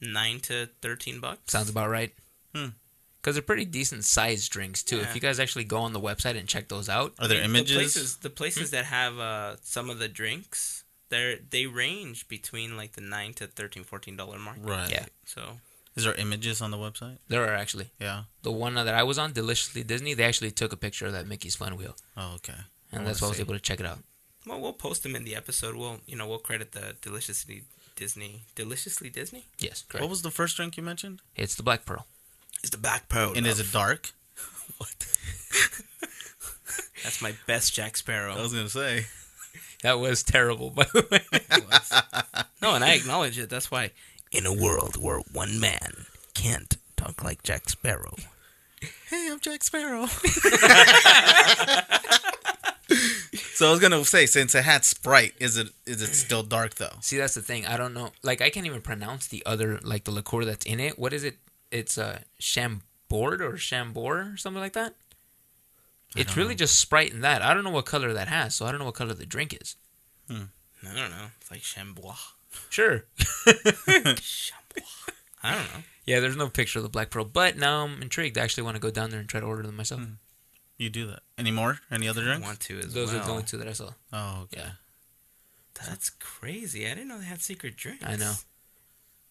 [0.00, 1.40] nine to thirteen bucks.
[1.52, 2.12] Sounds about right.
[2.54, 2.66] Hmm.
[3.20, 4.96] Because they're pretty decent sized drinks too.
[4.96, 5.02] Yeah.
[5.02, 7.44] If you guys actually go on the website and check those out, Are there The
[7.44, 7.76] images?
[7.76, 12.92] places, the places that have uh, some of the drinks, they they range between like
[12.92, 14.58] the nine to 13 14 dollar mark.
[14.60, 14.90] Right.
[14.90, 15.06] Yeah.
[15.24, 15.58] So
[15.96, 17.18] Is there images on the website?
[17.28, 18.24] there are actually Yeah.
[18.42, 20.14] the one that I was on, Deliciously Disney.
[20.14, 22.54] They actually took a picture of that Mickey's Fun Wheel, Oh, okay.
[22.90, 23.42] and I that's why I was see.
[23.42, 23.98] able to check it out.
[24.46, 25.74] Well, we'll post them in the episode.
[25.76, 27.64] We'll you know we'll credit the deliciously
[27.96, 29.46] Disney, deliciously Disney.
[29.58, 30.02] Yes, correct.
[30.02, 31.20] What was the first drink you mentioned?
[31.36, 32.06] it's the Black Pearl.
[32.62, 33.32] It's the Black Pearl.
[33.36, 34.12] and is it dark?
[34.78, 34.94] what?
[37.02, 38.34] That's my best Jack Sparrow.
[38.34, 39.06] I was gonna say.
[39.82, 41.20] That was terrible, by the way.
[42.62, 43.50] No, and I acknowledge it.
[43.50, 43.90] That's why.
[44.30, 48.14] In a world where one man can't talk like Jack Sparrow.
[49.10, 50.06] Hey, I'm Jack Sparrow.
[53.54, 56.76] so I was gonna say, since it had Sprite, is it is it still dark
[56.76, 56.96] though?
[57.00, 57.66] See, that's the thing.
[57.66, 58.10] I don't know.
[58.22, 60.98] Like, I can't even pronounce the other, like the liqueur that's in it.
[60.98, 61.36] What is it?
[61.70, 64.94] It's uh, Chambord or Chambord or something like that.
[66.14, 67.40] It's really just Sprite and that.
[67.40, 69.56] I don't know what color that has, so I don't know what color the drink
[69.58, 69.76] is.
[70.30, 71.26] I don't know.
[71.40, 72.34] It's like Chambois.
[72.68, 73.04] Sure.
[73.46, 75.12] Chambois.
[75.42, 75.82] I don't know.
[76.04, 78.36] Yeah, there's no picture of the Black Pearl, but now I'm intrigued.
[78.36, 80.00] I actually want to go down there and try to order them myself.
[80.82, 81.20] You do that.
[81.38, 81.78] Any more?
[81.92, 82.44] Any other drinks?
[82.44, 82.46] I drinks?
[82.48, 83.22] want to as Those well.
[83.22, 83.90] are the only two that I saw.
[84.12, 84.62] Oh, okay.
[84.62, 84.70] Yeah.
[85.88, 86.86] That's crazy.
[86.86, 88.04] I didn't know they had secret drinks.
[88.04, 88.32] I know.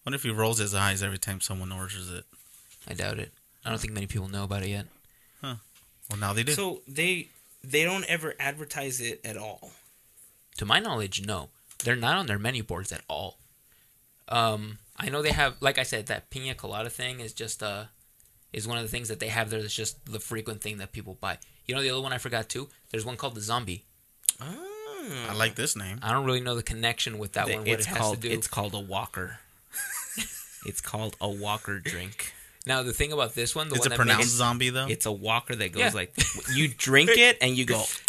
[0.06, 2.24] Wonder if he rolls his eyes every time someone orders it?
[2.88, 3.32] I doubt it.
[3.66, 4.86] I don't think many people know about it yet.
[5.42, 5.56] Huh.
[6.08, 6.52] Well, now they do.
[6.52, 7.28] So they
[7.62, 9.72] they don't ever advertise it at all.
[10.56, 11.50] To my knowledge, no.
[11.84, 13.36] They're not on their menu boards at all.
[14.28, 17.84] Um, I know they have, like I said, that pina colada thing is just uh,
[18.52, 19.60] is one of the things that they have there.
[19.62, 21.38] That's just the frequent thing that people buy.
[21.66, 22.68] You know, the other one I forgot too.
[22.90, 23.84] There's one called the zombie.
[24.40, 24.68] Oh.
[25.28, 25.98] I like this name.
[26.02, 27.60] I don't really know the connection with that The- one.
[27.62, 28.30] What it's it has called to do.
[28.34, 29.40] it's called a walker.
[30.66, 32.32] it's called a walker drink.
[32.66, 34.86] Now the thing about this one, the Is one it that pronounced makes, zombie though?
[34.86, 35.90] It's a walker that goes Yeah.
[35.92, 36.14] like
[36.54, 37.82] you drink it and you go.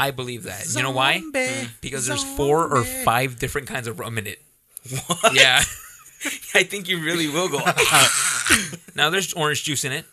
[0.00, 0.66] I believe that.
[0.74, 1.20] You know why?
[1.20, 4.40] Zombie, Because there's four or five different kinds of rum in it.
[5.06, 5.34] What?
[5.34, 5.62] Yeah.
[6.54, 7.58] I think you really will go.
[8.94, 10.04] now there's orange juice in it.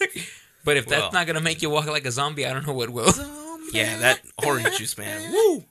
[0.64, 1.12] but if that's Well.
[1.12, 3.12] not gonna make you walk like a zombie, I don't know what will.
[3.72, 5.32] yeah, that orange juice, man.
[5.32, 5.64] Woo!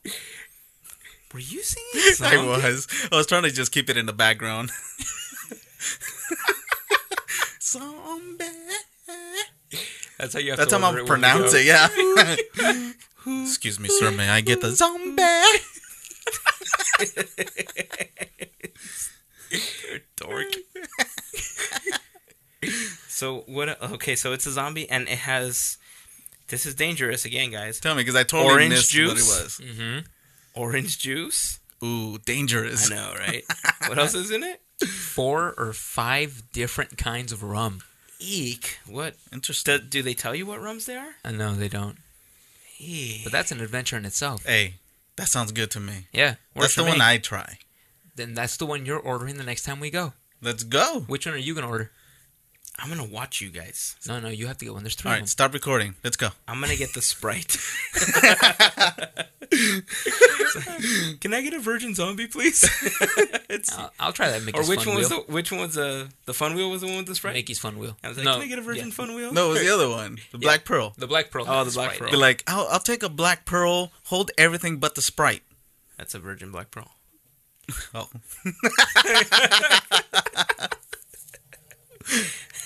[1.34, 2.32] Were you singing?
[2.32, 2.88] I was.
[3.12, 4.72] I was trying to just keep it in the background.
[7.62, 8.46] zombie.
[10.20, 11.66] That's how you have That's to how I'm pronounce it.
[11.66, 11.88] Yeah.
[13.44, 14.12] Excuse me, sir.
[14.12, 15.24] May I get the zombie?
[20.16, 20.48] Dork.
[23.08, 23.82] so what?
[23.94, 25.78] Okay, so it's a zombie, and it has.
[26.50, 27.80] This is dangerous again, guys.
[27.80, 29.62] Tell me, because I totally Orange missed what it was.
[29.64, 30.00] Mm-hmm.
[30.56, 31.60] Orange juice.
[31.84, 32.92] Ooh, dangerous.
[32.92, 33.44] I know, right?
[33.88, 34.62] what else is in it?
[34.88, 37.82] Four or five different kinds of rum.
[38.20, 38.80] Eek.
[38.86, 39.16] What?
[39.32, 39.78] Interesting.
[39.80, 41.16] Do, do they tell you what rums they are?
[41.26, 41.98] I know they don't,
[42.80, 43.24] Eek.
[43.24, 44.46] but that's an adventure in itself.
[44.46, 44.76] Hey,
[45.18, 46.08] that sounds good to me.
[46.14, 47.02] Yeah, That's the for one.
[47.02, 47.58] I try.
[48.16, 50.14] Then that's the one you're ordering the next time we go.
[50.42, 51.06] Let's go.
[51.08, 51.92] Which one are you gonna order?
[52.80, 53.96] I'm gonna watch you guys.
[54.08, 54.84] No, no, you have to get one.
[54.84, 55.10] There's three.
[55.10, 55.28] All of them.
[55.28, 55.96] stop recording.
[56.04, 56.30] Let's go.
[56.48, 57.58] I'm gonna get the Sprite.
[61.22, 62.68] Can I get a virgin zombie, please?
[63.78, 64.56] I'll, I'll try that.
[64.56, 65.24] or which fun one was wheel.
[65.28, 67.36] the which one was the the fun wheel was the one with the Sprite?
[67.36, 67.96] Mickey's fun wheel.
[68.04, 68.94] I was like, no, can I get a virgin yeah.
[68.94, 69.32] fun wheel?
[69.32, 70.94] No, it was the other one, the Black Pearl.
[70.98, 71.46] The black pearl.
[71.48, 72.10] Oh, has the Black Sprite.
[72.10, 72.12] Pearl.
[72.12, 73.92] Be like, I'll, I'll take a Black Pearl.
[74.06, 75.44] Hold everything but the Sprite.
[75.98, 76.92] That's a virgin black pearl.
[77.96, 78.10] Oh.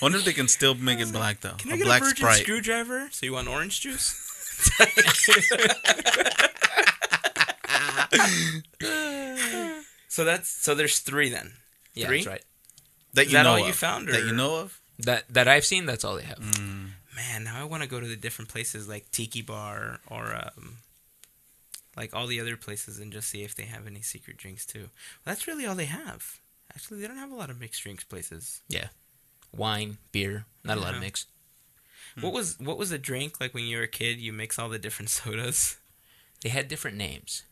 [0.01, 1.53] Wonder if they can still make it black though.
[1.57, 2.41] Can I a get black a virgin Sprite.
[2.41, 3.09] screwdriver?
[3.11, 4.23] So you want orange juice?
[10.07, 11.53] so that's so there's three then.
[11.93, 12.17] Yeah, Three?
[12.17, 12.43] that's right.
[13.13, 13.67] that Is you that know all of.
[13.67, 14.11] you found, Or?
[14.13, 14.79] That you know of.
[14.99, 15.85] That that I've seen.
[15.85, 16.39] That's all they have.
[16.39, 16.89] Mm.
[17.15, 20.77] Man, now I want to go to the different places like Tiki Bar or um,
[21.97, 24.79] like all the other places and just see if they have any secret drinks too.
[24.79, 26.39] Well, that's really all they have.
[26.73, 28.61] Actually, they don't have a lot of mixed drinks places.
[28.69, 28.89] Yeah,
[29.55, 31.25] wine, beer, not a lot of mix.
[32.19, 34.19] What was what was a drink like when you were a kid?
[34.19, 35.77] You mix all the different sodas.
[36.43, 37.43] They had different names.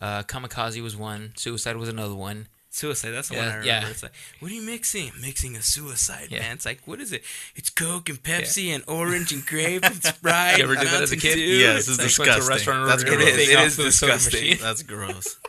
[0.00, 1.32] Uh, Kamikaze was one.
[1.36, 2.48] Suicide was another one.
[2.74, 3.10] Suicide.
[3.12, 3.66] That's the Yeah, one I remember.
[3.86, 3.88] yeah.
[3.88, 5.12] It's like, what are you mixing?
[5.14, 6.40] I'm mixing a suicide, Yeah.
[6.40, 6.54] man.
[6.54, 7.22] It's like, what is it?
[7.54, 10.58] It's Coke and Pepsi and orange and grape and Sprite.
[10.58, 11.34] You ever did that as a Mountain kid?
[11.36, 11.40] Dew.
[11.40, 12.48] Yes, it's it's like, went to a disgusting.
[12.48, 13.28] restaurant That's ordered gross.
[13.32, 14.56] everything It off is disgusting.
[14.60, 15.38] That's gross.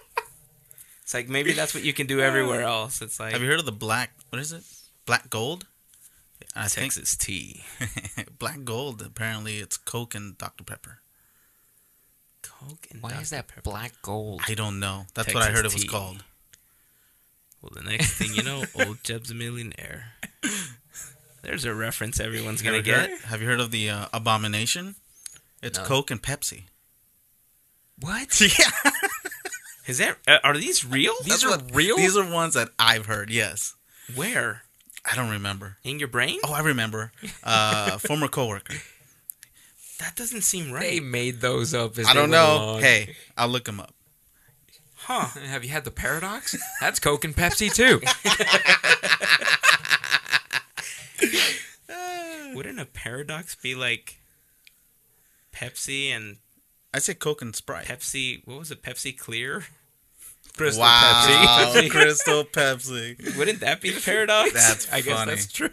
[1.01, 2.99] It's like maybe that's what you can do everywhere else.
[3.01, 4.11] It's like Have you heard of the black?
[4.29, 4.63] What is it?
[5.05, 5.67] Black gold.
[6.55, 7.63] I Texas tea,
[8.39, 9.01] black gold.
[9.03, 11.01] Apparently, it's Coke and Dr Pepper.
[12.41, 13.21] Coke and Why Dr.
[13.21, 13.61] is that Pepper.
[13.61, 14.41] black gold?
[14.47, 15.05] I don't know.
[15.13, 16.23] That's what I Texas heard it was called.
[17.61, 20.13] Well, the next thing you know, old Jeb's a millionaire.
[21.41, 23.21] There's a reference everyone's gonna Have you heard- get.
[23.21, 24.95] Have you heard of the uh, abomination?
[25.63, 25.85] It's No.
[25.85, 26.63] Coke and Pepsi.
[27.99, 28.39] What?
[28.41, 28.91] Yeah,
[29.87, 31.13] Is that uh, are these real?
[31.23, 31.95] These That's are what- real?
[31.97, 33.29] These are ones that I've heard.
[33.29, 33.75] Yes,
[34.15, 34.63] Where
[35.09, 35.77] I don't remember.
[35.83, 36.39] in your brain?
[36.43, 37.11] Oh, I remember.
[37.43, 38.73] Uh, former coworker.
[39.99, 40.81] That doesn't seem right.
[40.89, 41.97] They made those up.
[41.97, 42.55] As I they don't know.
[42.55, 42.81] along.
[42.81, 43.93] Hey, I'll look them up.
[45.05, 45.39] Huh?
[45.45, 46.57] Have you had the paradox?
[46.81, 48.01] That's Coke and Pepsi too.
[52.55, 54.17] Wouldn't a paradox be like
[55.53, 56.37] Pepsi and
[56.91, 57.85] I say Coke and Sprite.
[57.85, 58.41] Pepsi?
[58.47, 58.81] What was it?
[58.81, 59.65] Pepsi Clear?
[60.57, 61.89] Crystal wow, Pepsi.
[61.91, 63.37] Crystal Pepsi.
[63.37, 64.53] Wouldn't that be the paradox?
[64.53, 65.69] That's I guess that's true.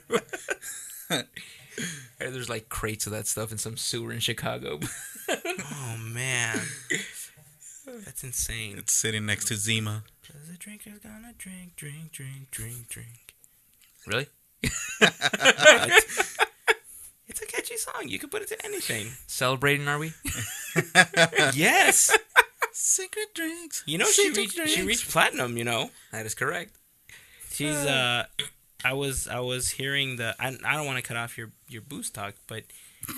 [2.19, 4.81] There's like crates of that stuff in some sewer in Chicago.
[5.29, 6.61] oh man,
[8.23, 8.79] that's insane.
[8.79, 10.05] It's sitting next to Zima.
[10.27, 13.35] Cause the drinker's gonna drink, drink, drink, drink, drink.
[14.07, 14.27] really?
[17.29, 18.09] It's a catchy song.
[18.09, 19.07] You could put it to anything.
[19.27, 20.13] Celebrating, are we?
[21.55, 22.15] yes.
[22.73, 23.83] Secret drinks.
[23.87, 25.57] You know she Secret reached she reached platinum.
[25.57, 26.75] You know That is correct.
[27.51, 28.25] she's uh.
[28.85, 31.81] I was I was hearing the I, I don't want to cut off your your
[31.83, 32.65] boost talk, but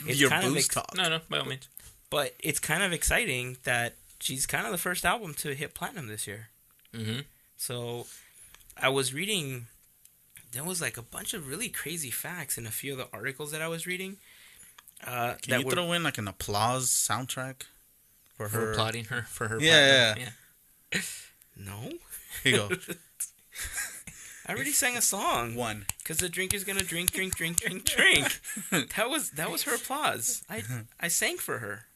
[0.07, 0.95] it's Your kind of boost ex- talk.
[0.97, 1.69] No, no, by all means.
[2.11, 6.07] but it's kind of exciting that she's kind of the first album to hit platinum
[6.09, 6.49] this year.
[6.95, 7.21] Mm-hmm.
[7.57, 8.07] So
[8.77, 9.67] I was reading
[10.53, 13.51] there was like a bunch of really crazy facts in a few of the articles
[13.53, 14.17] that I was reading.
[15.07, 17.63] Uh, Can that you were throw in like an applause soundtrack
[18.37, 18.73] for For her?
[18.73, 19.61] applauding her for her.
[19.61, 20.35] Yeah, platinum.
[21.57, 21.93] no.
[22.43, 22.69] Here you go.
[24.47, 25.87] I already sang a song One.
[25.99, 28.41] because the drinker's gonna drink, drink, drink, drink, drink.
[28.97, 30.43] That was that was her applause.
[30.49, 30.63] I
[31.01, 31.87] I sang for her.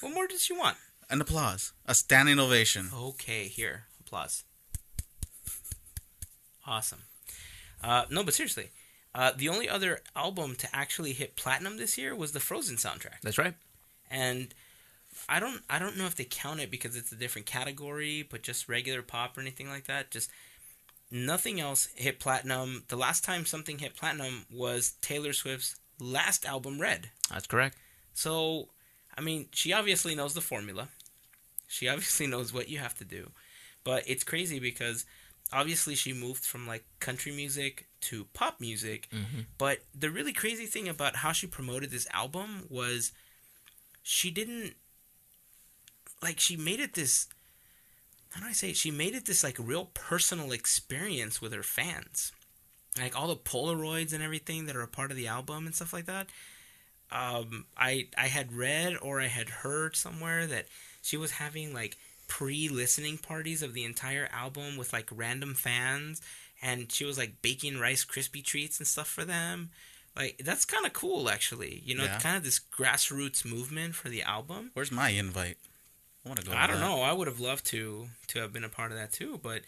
[0.00, 0.76] What more did she want?
[1.10, 1.72] An applause.
[1.86, 2.90] A standing ovation.
[2.94, 4.44] Okay, here, applause.
[6.66, 7.00] Awesome.
[7.82, 8.70] Uh, no, but seriously,
[9.14, 13.20] uh, the only other album to actually hit platinum this year was the Frozen soundtrack,
[13.22, 13.54] That's right.
[14.10, 14.54] and
[15.28, 18.42] I don't I don't know if they count it because it's a different category, but
[18.42, 20.10] just regular pop or anything like that.
[20.10, 20.30] Just
[21.10, 22.84] nothing else hit platinum.
[22.88, 27.10] The last time something hit platinum was Taylor Swift's last album, Red.
[27.30, 27.76] That's correct.
[28.14, 28.68] So,
[29.16, 30.88] I mean, she obviously knows the formula.
[31.70, 33.30] She obviously knows what you have to do.
[33.84, 35.06] But it's crazy because
[35.52, 39.08] obviously she moved from like country music to pop music.
[39.10, 39.46] Mhm.
[39.56, 43.12] But the really crazy thing about how she promoted this album was
[44.02, 44.74] she didn't
[46.22, 47.28] like she made it this
[48.32, 48.76] how do I say it?
[48.76, 52.30] She made it this like real personal experience with her fans.
[52.98, 55.92] Like all the Polaroids and everything that are a part of the album and stuff
[55.92, 56.28] like that
[57.12, 60.66] um, I I had read or I had heard somewhere that
[61.02, 61.96] she was having like
[62.28, 66.22] pre-listening parties of the entire album with like random fans,
[66.62, 69.70] and she was like baking Rice Krispie treats and stuff for them.
[70.16, 71.82] Like that's kind of cool, actually.
[71.84, 72.18] You know, Yeah.
[72.18, 74.70] kind of this grassroots movement for the album.
[74.74, 75.56] Where's my invite?
[76.24, 76.52] I want to go.
[76.52, 76.86] I don't that.
[76.86, 77.02] know.
[77.02, 79.62] I would have loved to to have been a part of that too, but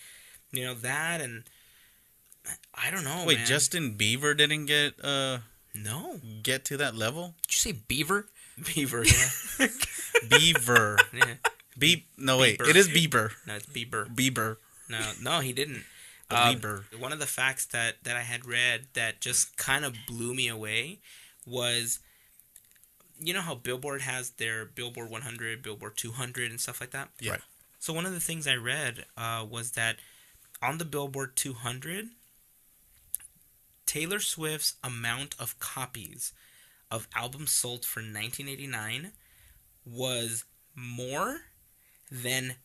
[0.52, 1.44] you know that and
[2.74, 3.24] I don't know.
[3.26, 3.46] Wait, man.
[3.46, 5.38] Justin Bieber didn't get uh
[5.74, 7.34] no get to that level?
[7.42, 8.26] Did you say beaver?
[8.74, 9.04] Beaver.
[9.04, 9.66] Yeah.
[10.28, 10.98] Beaver.
[11.12, 11.34] yeah.
[11.78, 12.06] Beep.
[12.18, 12.68] No wait, Bieber.
[12.68, 13.30] it is Bieber.
[13.46, 14.14] No, it's Bieber.
[14.14, 14.56] Bieber.
[14.88, 15.84] No, no, he didn't.
[16.30, 17.00] Um, Bieber.
[17.00, 20.48] One of the facts that that I had read that just kind of blew me
[20.48, 20.98] away
[21.46, 22.00] was,
[23.18, 27.08] you know how Billboard has their Billboard 100, Billboard 200, and stuff like that.
[27.20, 27.32] Yeah.
[27.32, 27.40] Right.
[27.78, 29.96] So one of the things I read uh, was that
[30.62, 32.08] on the Billboard 200,
[33.86, 36.32] Taylor Swift's amount of copies
[36.90, 39.12] of albums sold for 1989
[39.84, 41.40] was more
[42.10, 42.56] than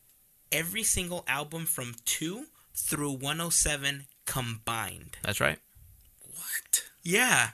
[0.51, 5.17] every single album from 2 through 107 combined.
[5.23, 5.60] That's right.
[6.21, 6.84] What?
[7.03, 7.49] Yeah.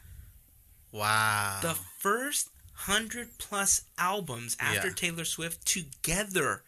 [0.91, 1.59] Wow.
[1.61, 2.49] The first
[2.87, 4.93] 100 plus albums after Yeah.
[4.93, 6.63] Taylor Swift together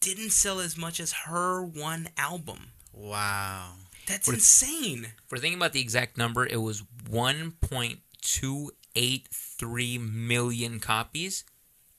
[0.00, 2.72] didn't sell as much as her one album.
[2.92, 3.74] wow.
[4.08, 5.04] That's What- insane.
[5.04, 11.44] If we're thinking about the exact number, it was 1.283 million copies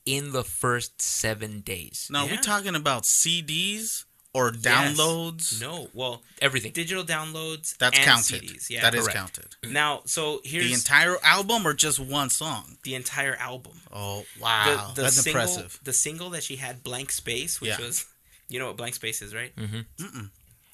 [0.06, 2.08] in the first seven days.
[2.10, 2.42] Now, are we Yeah.
[2.42, 5.60] talking about CDs or downloads?
[5.62, 6.72] No, well, Everything.
[6.72, 8.42] digital downloads That's and counted.
[8.44, 8.70] CDs.
[8.70, 9.18] Yeah, that is correct.
[9.18, 9.56] counted.
[9.72, 12.78] Now, so here's The entire album or just one song?
[12.84, 13.82] the entire album.
[13.92, 14.88] Oh, wow.
[14.90, 15.80] the, the That's single, impressive.
[15.84, 17.80] The single that she had, Blank Space, which Yeah.
[17.82, 18.06] was,
[18.48, 19.56] you know what Blank Space is, right?
[19.56, 20.26] Mm-hmm.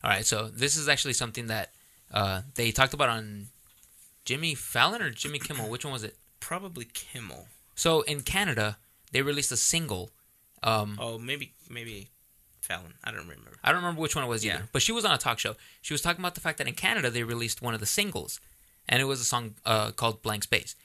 [0.06, 1.72] All right, so this is actually something that
[2.14, 3.48] uh, they talked about on
[4.24, 5.68] Jimmy Fallon or Jimmy Kimmel.
[5.68, 6.16] Which one was it?
[6.40, 7.48] Probably Kimmel.
[7.74, 8.78] So in Canada,
[9.12, 10.12] they released a single.
[10.62, 12.10] Um, Oh, maybe maybe
[12.62, 12.94] Fallon.
[13.04, 13.58] I don't remember.
[13.64, 14.58] I don't remember which one it was Yeah.
[14.58, 15.56] either, but she was on a talk show.
[15.82, 18.40] She was talking about the fact that in Canada they released one of the singles,
[18.88, 20.76] and it was a song uh, called "Blank Space."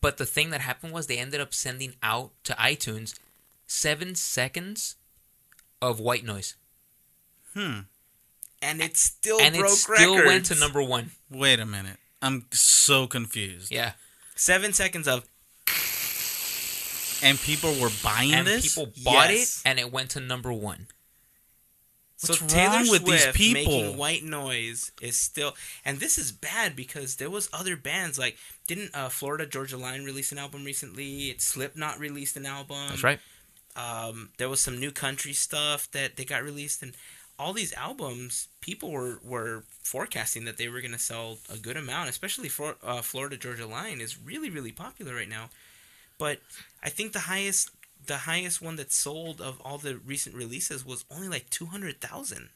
[0.00, 3.14] But the thing that happened was they ended up sending out to iTunes
[3.68, 4.96] seven seconds
[5.80, 6.56] of white noise,
[8.62, 10.26] And it still and broke it still records.
[10.26, 11.10] went to number one.
[11.30, 11.98] Wait a minute.
[12.22, 13.70] I'm so confused.
[13.70, 13.92] Yeah,
[14.34, 15.24] seven seconds of
[17.22, 18.74] And people were buying and this?
[18.74, 19.60] people bought Yes.
[19.64, 20.86] it, and it went to number one.
[22.26, 23.62] What's so Taylor wrong with these Swift people?
[23.72, 28.38] making white noise is still, and this is bad because there was other bands like
[28.66, 31.28] didn't uh, Florida Georgia Line release an album recently?
[31.30, 32.88] It Slipknot released an album.
[32.88, 33.20] That's right.
[33.76, 36.94] Um, there was some new country stuff that they got released, and
[37.38, 41.76] all these albums, people were were forecasting that they were going to sell a good
[41.76, 42.08] amount.
[42.08, 45.50] Especially for uh, Florida Georgia Line is really really popular right now.
[46.18, 46.40] But
[46.82, 47.70] I think the highest
[48.06, 52.00] the highest one that sold of all the recent releases was only like two hundred
[52.00, 52.48] thousand.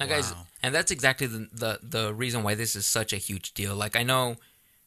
[0.00, 0.46] Now, guys, Wow.
[0.62, 3.74] and that's exactly the, the the reason why this is such a huge deal.
[3.76, 4.36] Like, I know,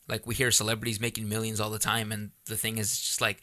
[0.07, 3.41] like we hear celebrities making millions all the time, and the thing is, just like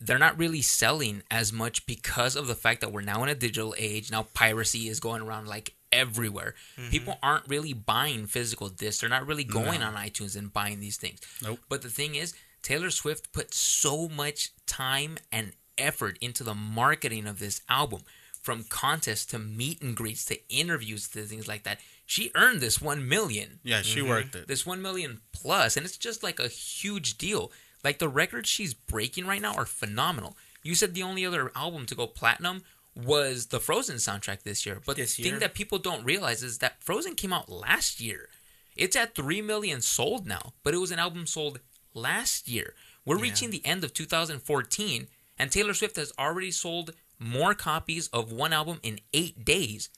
[0.00, 3.34] they're not really selling as much because of the fact that we're now in a
[3.34, 4.10] digital age.
[4.10, 6.54] Now, piracy is going around like everywhere.
[6.78, 6.90] Mm-hmm.
[6.90, 9.00] People aren't really buying physical discs.
[9.00, 11.20] They're not really going on iTunes and buying these things.
[11.42, 11.60] Nope.
[11.68, 17.26] But the thing is, Taylor Swift put so much time and effort into the marketing
[17.26, 18.02] of this album,
[18.42, 21.78] from contests to meet and greets to interviews to things like that.
[22.04, 24.08] She earned this one million, Yeah, she mm-hmm.
[24.08, 24.46] worked it.
[24.46, 27.50] this one million plus, and it's just like a huge deal.
[27.86, 30.36] Like the records she's breaking right now are phenomenal.
[30.64, 32.64] You said the only other album to go platinum
[32.96, 35.30] was the Frozen soundtrack this year, but This the year?
[35.30, 38.28] thing that people don't realize is that Frozen came out last year.
[38.74, 41.60] It's at 3 million sold now, but it was an album sold
[41.94, 42.74] last year.
[43.04, 43.22] We're Yeah.
[43.22, 45.06] reaching the end of 2014,
[45.38, 49.90] and Taylor Swift has already sold more copies of one album in eight days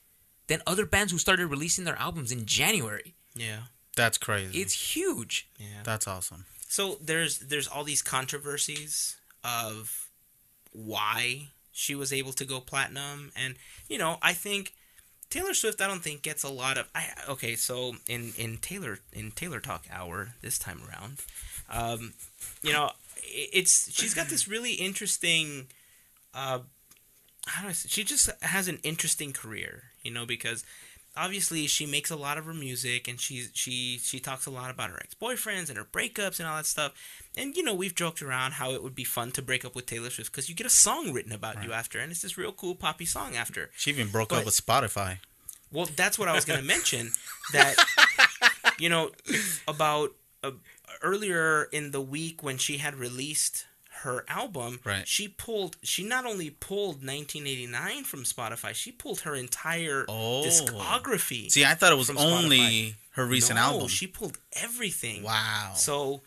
[0.49, 3.15] than other bands who started releasing their albums in January.
[3.35, 3.63] Yeah,
[3.97, 4.61] That's crazy.
[4.61, 5.49] It's huge.
[5.59, 5.83] yeah.
[5.85, 6.45] That's awesome.
[6.69, 10.09] So there's there's all these controversies of
[10.73, 13.57] why she was able to go platinum, and
[13.89, 14.75] you know I think
[15.31, 16.87] Taylor Swift I don't think gets a lot of.
[16.95, 21.19] I okay, so in in Taylor in Taylor Talk hour this time around,
[21.71, 22.13] um,
[22.63, 22.91] you know
[23.25, 25.69] it's she's got this really interesting.
[26.35, 26.61] Uh,
[27.47, 27.89] how do I say?
[27.89, 30.65] She just has an interesting career, you know, because
[31.19, 34.71] obviously she makes a lot of her music and she she she talks a lot
[34.71, 36.93] about her ex-boyfriends and her breakups and all that stuff.
[37.37, 39.87] And you know we've joked around how it would be fun to break up with
[39.87, 42.53] taylor swift because you get a song written about you after and it's this real
[42.53, 43.71] cool poppy song after.
[43.77, 45.19] She even broke But- up with Spotify.
[45.73, 47.11] well that's what i was going to mention
[47.53, 47.75] that
[48.79, 49.11] you know
[49.67, 50.13] about
[50.43, 50.53] uh,
[51.03, 53.67] earlier in the week when she had released
[54.03, 55.07] her album Right.
[55.07, 60.45] she pulled she not only pulled 1989 from spotify she pulled her entire Oh.
[60.47, 62.95] discography See, I thought it was only Spotify.
[63.13, 63.89] her recent no, album.
[63.89, 65.23] She pulled everything.
[65.23, 65.73] wow.
[65.75, 66.23] So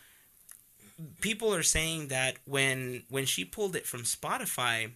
[1.20, 4.90] people are saying that when when she pulled it from Spotify,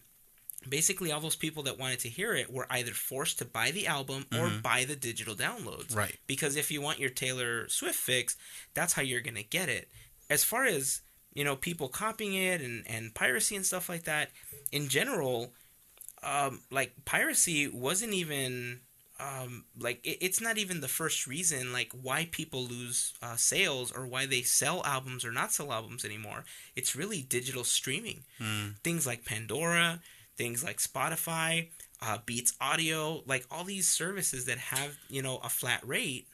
[0.68, 3.86] basically all those people that wanted to hear it were either forced to buy the
[3.86, 4.60] album or mm-hmm.
[4.60, 5.94] buy the digital downloads.
[5.96, 6.16] Right.
[6.26, 8.36] Because if you want your Taylor Swift fix,
[8.74, 9.88] that's how you're going to get it.
[10.28, 11.02] As far as,
[11.36, 14.30] you know, people copying it and, and piracy and stuff like that,
[14.72, 15.52] in general,
[16.22, 18.80] um, like piracy wasn't even
[19.20, 23.92] um, like it, it's not even the first reason like why people lose uh, sales
[23.92, 26.44] or why they sell albums or not sell albums anymore.
[26.74, 28.24] It's really digital streaming.
[28.82, 30.00] Things like Pandora,
[30.38, 31.68] things like Spotify,
[32.00, 36.28] uh, Beats Audio, like all these services that have you know a flat rate.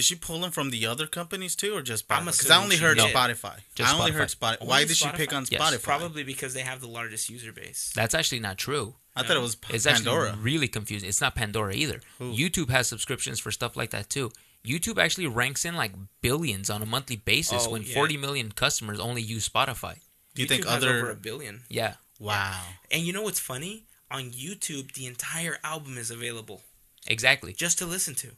[0.00, 2.24] Did she pull them from the other companies too, or just Spotify?
[2.24, 3.14] Because I only heard did.
[3.14, 3.58] Spotify.
[3.74, 4.14] Just I only Spotify.
[4.14, 4.56] heard Spotify.
[4.62, 5.36] Only Why did she pick Spotify?
[5.36, 5.60] on Yes.
[5.60, 5.82] Spotify?
[5.82, 7.92] Probably because they have the largest user base.
[7.94, 8.94] That's actually not true.
[9.14, 10.28] I thought it was It's Pandora.
[10.30, 11.06] actually really confusing.
[11.06, 12.00] It's not Pandora either.
[12.18, 14.32] YouTube has subscriptions for stuff like that too.
[14.64, 15.92] YouTube actually ranks in like
[16.22, 17.92] billions on a monthly basis Oh, when yeah.
[17.92, 19.98] 40 million customers only use Spotify.
[20.34, 21.60] Do you think other has over a billion?
[21.68, 21.96] Yeah.
[22.18, 22.58] Wow.
[22.90, 23.84] And you know what's funny?
[24.10, 26.62] On YouTube, the entire album is available
[27.06, 27.52] Exactly.
[27.52, 28.28] just to listen to.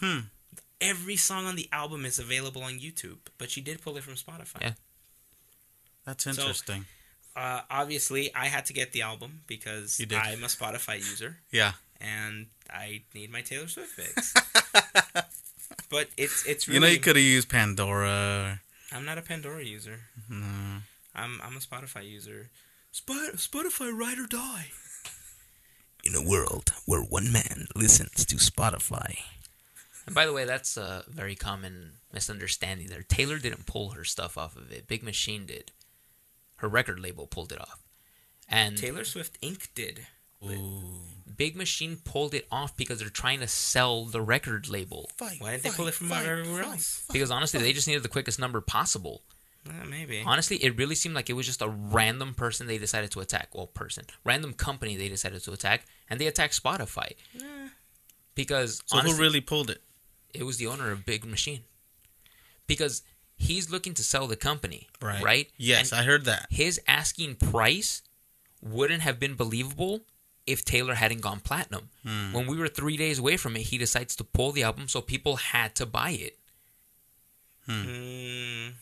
[0.00, 0.18] Hmm.
[0.82, 4.14] Every song on the album is available on YouTube, but she did pull it from
[4.14, 4.60] Spotify.
[4.60, 4.72] Yeah.
[6.04, 6.86] That's interesting.
[7.34, 11.72] Uh, obviously, I had to get the album because I'm a Spotify user yeah.
[12.00, 14.34] and I need my Taylor Swift fix.
[15.88, 18.60] but it's it's really You know, you could have used Pandora.
[18.92, 20.00] I'm not a Pandora user.
[20.28, 20.82] No.
[21.14, 22.50] I'm I'm a Spotify user.
[22.92, 24.70] Sp- Spotify ride or die.
[26.04, 29.18] In a world where one man listens to Spotify.
[30.06, 33.02] And by the way, that's a very common misunderstanding there.
[33.02, 34.88] Taylor didn't pull her stuff off of it.
[34.88, 35.70] Big Machine did.
[36.56, 37.82] Her record label pulled it off.
[38.48, 39.68] And Taylor Swift Inc.
[39.74, 40.06] did.
[40.44, 41.00] Ooh.
[41.36, 45.08] Big Machine pulled it off because they're trying to sell the record label.
[45.16, 47.04] Fight, Why didn't they pull it from fight, everywhere fight, else?
[47.12, 49.22] Because honestly, they just needed the quickest number possible.
[49.66, 50.22] Uh, maybe.
[50.26, 53.48] Honestly, it really seemed like it was just a random person they decided to attack.
[53.54, 57.12] Well, person, random company they decided to attack, and they attacked Spotify
[58.34, 59.80] because So honestly, who really pulled it?
[60.34, 61.64] It was the owner of Big Machine.
[62.66, 63.02] Because
[63.36, 65.22] he's looking to sell the company, Right.
[65.22, 65.50] right?
[65.56, 66.46] Yes, And I heard that.
[66.50, 68.02] his asking price
[68.60, 70.06] wouldn't have been believable
[70.46, 71.90] if Taylor hadn't gone platinum.
[72.02, 72.32] Hmm.
[72.32, 75.00] When we were three days away from it, he decides to pull the album, so
[75.00, 76.38] people had to buy it.
[77.68, 78.72] Mm,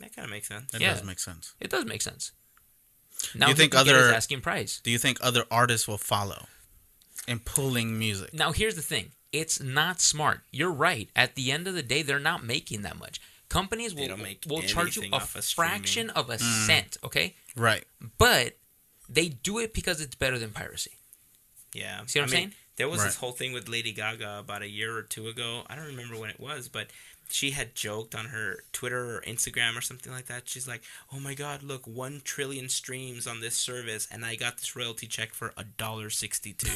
[0.00, 0.70] that kind of makes sense.
[0.72, 0.94] That Yeah.
[0.94, 1.54] does make sense.
[1.60, 2.32] It does make sense.
[3.34, 4.80] Now you think can get his other- asking price?
[4.82, 6.48] Do you think other artists will follow
[7.28, 8.32] in pulling music?
[8.34, 10.40] Now here's the thing: it's not smart.
[10.50, 11.08] You're right.
[11.16, 13.20] At the end of the day, they're not making that much.
[13.48, 16.66] Companies will make will charge you a off of fraction of a Hmm.
[16.66, 17.36] cent, okay?
[17.54, 17.84] Right.
[18.18, 18.56] But
[19.08, 20.92] they do it because it's better than piracy.
[21.74, 22.00] Yeah.
[22.06, 22.54] See what I'm mean, saying?
[22.76, 25.64] There was this whole thing with Lady Gaga about a year or two ago.
[25.68, 26.88] I don't remember when it was, but
[27.32, 30.48] she had joked on her Twitter or Instagram or something like that.
[30.48, 34.58] She's like, "Oh my God, look, one trillion streams on this service, and I got
[34.58, 36.70] this royalty check for a dollar sixty-two.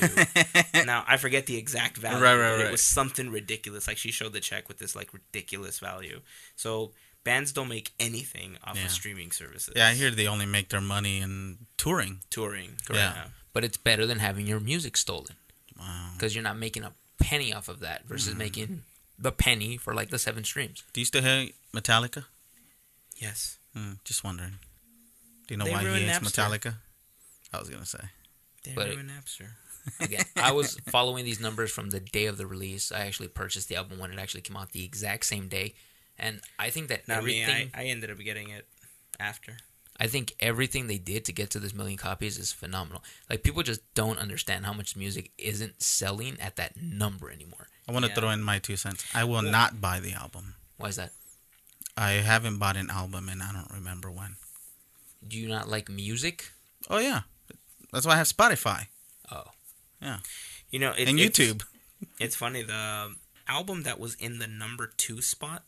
[0.86, 2.66] now I forget the exact value, Right, right, but right.
[2.66, 3.86] it was something ridiculous.
[3.86, 6.20] Like she showed the check with this like ridiculous value.
[6.56, 6.92] So
[7.24, 8.84] bands don't make anything off Yeah.
[8.86, 9.74] of streaming services.
[9.76, 12.20] Yeah, I hear they only make their money in touring.
[12.30, 12.76] touring.
[12.92, 13.26] Yeah.
[13.52, 15.34] But it's better than having your music stolen
[15.78, 16.10] Wow.
[16.14, 18.38] because you're not making a penny off of that versus Mm-hmm.
[18.38, 18.82] making
[19.18, 20.82] the penny for like the seven streams.
[20.92, 22.24] Do you still hate Metallica?
[23.16, 23.58] Yes.
[23.74, 24.54] Hmm, just wondering.
[25.46, 26.48] Do you know They why he hates Napster.
[26.48, 26.74] Metallica?
[27.52, 28.00] I was gonna say.
[28.64, 29.48] They But- ruined Napster.
[30.00, 32.90] Again, I was following these numbers from the day of the release.
[32.90, 35.74] I actually purchased the album when it actually came out the exact same day,
[36.18, 37.66] and I think that Not everything.
[37.66, 37.70] me.
[37.72, 38.66] I, I ended up getting it
[39.20, 39.58] after.
[39.98, 43.02] I think everything they did to get to this million copies is phenomenal.
[43.30, 47.68] Like people just don't understand how much music isn't selling at that number anymore.
[47.88, 48.16] I want to Yeah.
[48.16, 49.04] throw in my two cents.
[49.14, 50.54] I will not buy the album.
[50.76, 51.12] Why is that?
[51.96, 54.36] I haven't bought an album and I don't remember when.
[55.26, 56.52] Do you not like music?
[56.90, 57.22] Oh yeah,
[57.92, 58.88] that's why I have Spotify
[59.32, 59.44] Oh,
[60.00, 60.18] yeah.
[60.70, 61.62] You know, it, and it's- YouTube.
[62.20, 62.62] It's funny.
[62.62, 63.14] The
[63.48, 65.64] album that was in the number two spot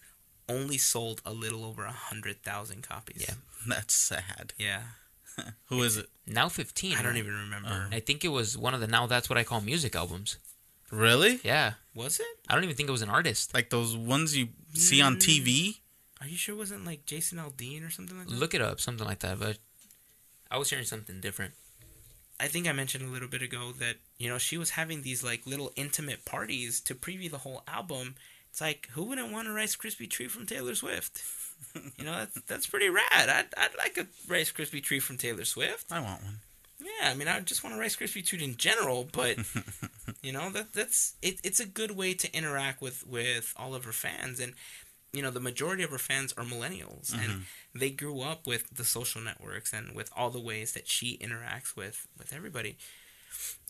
[0.48, 3.24] only sold a little over a hundred thousand copies.
[3.28, 3.34] Yeah.
[3.66, 4.52] That's sad.
[4.58, 4.82] Yeah.
[5.66, 6.06] Who is it?
[6.26, 6.96] now fifteen.
[6.96, 7.88] I don't even remember.
[7.92, 10.36] I think it was one of the now that's what I call music albums.
[10.90, 11.38] Really?
[11.44, 12.26] Yeah, Was it?
[12.48, 13.52] I don't even think it was an artist.
[13.52, 15.20] Like those ones you see on Mm.
[15.20, 15.78] TV?
[16.20, 18.34] Are you sure it wasn't like Jason Aldean or something like that?
[18.34, 19.38] Look it up, something like that.
[19.38, 19.58] But
[20.50, 21.52] I was hearing something different.
[22.40, 25.22] I think I mentioned a little bit ago that you know she was having these
[25.22, 28.14] like little intimate parties to preview the whole album.
[28.50, 31.22] It's like who wouldn't want a Rice Krispie treat from Taylor Swift?
[31.96, 33.28] you know that's that's pretty rad.
[33.28, 35.90] I'd I'd like a Rice Krispie treat from Taylor Swift.
[35.90, 36.38] I want one.
[36.80, 39.36] Yeah, I mean I just want a Rice Krispie treat in general, but
[40.22, 43.84] you know that that's it, it's a good way to interact with with all of
[43.84, 44.54] her fans and
[45.12, 47.78] you know the majority of her fans are millennials and mm-hmm.
[47.78, 51.74] they grew up with the social networks and with all the ways that she interacts
[51.74, 52.76] with with everybody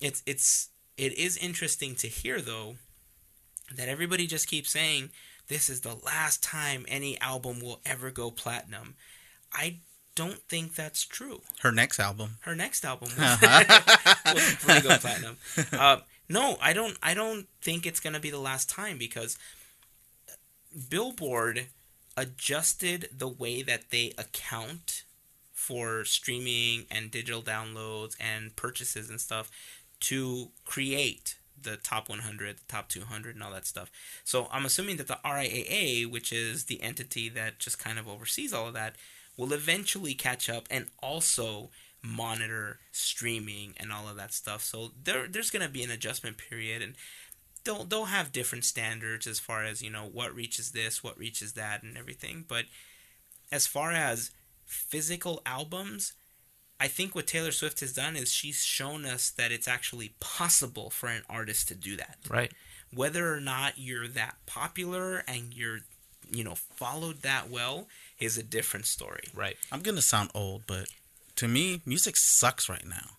[0.00, 2.76] it's it's it is interesting to hear though
[3.74, 5.10] that everybody just keeps saying
[5.48, 8.94] this is the last time any album will ever go platinum.
[9.52, 9.78] I
[10.14, 11.42] don't think that's true.
[11.60, 12.38] Her next album.
[12.40, 14.34] Her next album will,
[14.74, 15.36] will go platinum.
[15.72, 15.98] Uh,
[16.28, 16.98] no, I don't.
[17.02, 19.38] I don't think it's gonna be the last time because
[20.90, 21.66] Billboard
[22.16, 25.04] adjusted the way that they account
[25.52, 29.50] for streaming and digital downloads and purchases and stuff
[30.00, 33.90] to create the top 100, the top 200, and all that stuff.
[34.24, 38.52] So I'm assuming that the RIAA, which is the entity that just kind of oversees
[38.52, 38.96] all of that,
[39.36, 41.70] will eventually catch up and also
[42.02, 44.62] monitor streaming and all of that stuff.
[44.62, 46.94] So there, there's going to be an adjustment period, and
[47.64, 51.54] they'll they'll have different standards as far as you know what reaches this, what reaches
[51.54, 52.44] that, and everything.
[52.46, 52.66] But
[53.50, 54.30] as far as
[54.66, 56.12] physical albums,
[56.80, 60.90] I think what Taylor Swift has done is she's shown us that it's actually possible
[60.90, 62.18] for an artist to do that.
[62.28, 62.52] Right.
[62.94, 65.80] Whether or not you're that popular and you're,
[66.30, 67.88] you know, followed that well
[68.20, 69.24] is a different story.
[69.34, 69.56] Right.
[69.72, 70.88] I'm gonna sound old, but
[71.36, 73.10] to me, music sucks right now.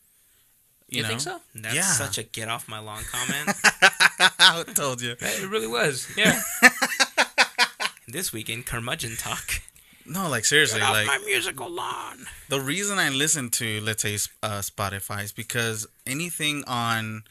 [0.87, 1.39] You, think so?
[1.53, 1.81] That's Yeah.
[1.83, 3.55] such a get off my lawn comment.
[4.39, 5.15] I told you.
[5.19, 6.07] It really was.
[6.17, 6.41] Yeah.
[8.07, 9.61] this weekend, curmudgeon talk.
[10.09, 12.25] No, like seriously, like my musical lawn.
[12.49, 17.23] the reason I listen to let's say uh, Spotify is because anything on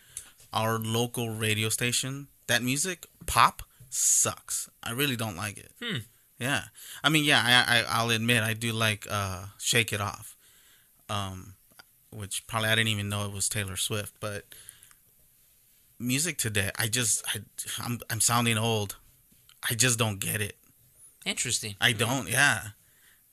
[0.53, 4.70] our local radio station, that music pop sucks.
[4.83, 5.72] I really don't like it.
[5.83, 5.99] Hmm.
[6.39, 6.64] Yeah,
[7.03, 10.37] I mean, yeah, I, I I'll admit I do like uh, "Shake It Off,"
[11.09, 11.55] um,
[12.11, 14.45] which probably I didn't even know it was Taylor Swift, but
[15.99, 17.41] music today, I just I,
[17.85, 18.97] I'm I'm sounding old.
[19.68, 20.57] I just don't get it.
[21.26, 21.74] Interesting.
[21.80, 22.28] I don't.
[22.28, 22.60] Yeah.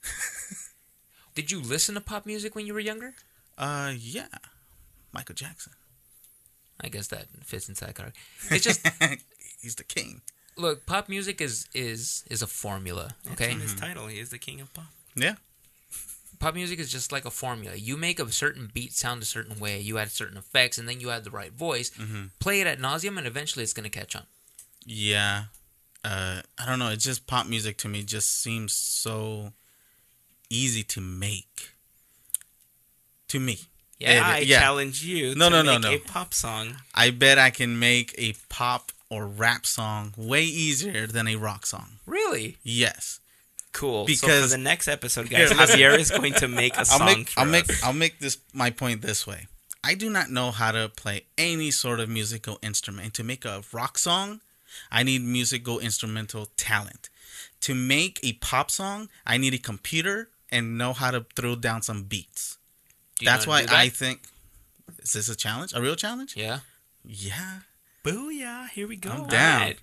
[1.35, 3.13] Did you listen to pop music when you were younger?
[3.57, 4.27] Uh, yeah.
[5.11, 5.73] Michael Jackson.
[6.81, 8.13] I guess that fits inside that category.
[8.51, 8.85] It's just
[9.61, 10.21] He's the king.
[10.57, 13.11] look, pop music is is is a formula.
[13.23, 14.07] That's Okay, in his title.
[14.07, 14.85] He is the king of pop.
[15.15, 15.35] Yeah.
[16.39, 17.75] pop music is just like a formula.
[17.77, 20.99] You make a certain beat sound a certain way, you add certain effects, and then
[20.99, 21.91] you add the right voice.
[22.39, 24.23] Play it at nauseum, and eventually it's gonna catch on.
[24.85, 25.45] Yeah.
[26.05, 26.89] Uh, I don't know.
[26.89, 29.53] It's just pop music to me just seems so
[30.49, 31.71] easy to make.
[33.29, 33.59] To me.
[33.97, 34.59] Yeah, It- I yeah.
[34.59, 35.93] challenge you No, to no, no, make no.
[35.93, 36.77] a pop song.
[36.93, 41.65] I bet I can make a pop or rap song way easier than a rock
[41.65, 41.99] song.
[42.05, 42.57] Really?
[42.63, 43.19] Yes.
[43.71, 44.07] Cool.
[44.07, 47.15] so for Because- the next episode, guys, Javier is going to make a song I'll
[47.17, 47.83] make I'll make.
[47.83, 49.47] I'll make this my point this way.
[49.83, 53.13] I do not know how to play any sort of musical instrument.
[53.15, 54.41] To make a rock song,
[54.91, 57.09] I need musical instrumental talent.
[57.61, 61.81] To make a pop song, I need a computer and know how to throw down
[61.81, 62.57] some beats.
[63.19, 63.73] Do That's why that?
[63.73, 64.21] I think
[65.01, 65.73] is this a challenge?
[65.73, 66.35] A real challenge?
[66.35, 66.59] Yeah.
[67.03, 67.59] Yeah.
[68.03, 68.69] Booyah!
[68.69, 69.09] Here we go.
[69.09, 69.61] I'm down.
[69.61, 69.79] Alright.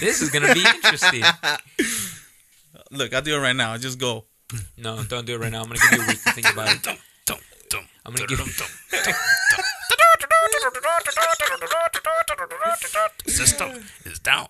[0.00, 1.24] This is gonna be interesting.
[2.90, 3.72] Look, I'll do it right now.
[3.72, 4.24] I'll just go.
[4.76, 5.62] No, don't do it right now.
[5.62, 6.82] I'm gonna give you a week to think about it.
[6.82, 8.38] Dum, dum, dum, I'm gonna give.
[13.26, 13.70] System
[14.04, 14.48] is down.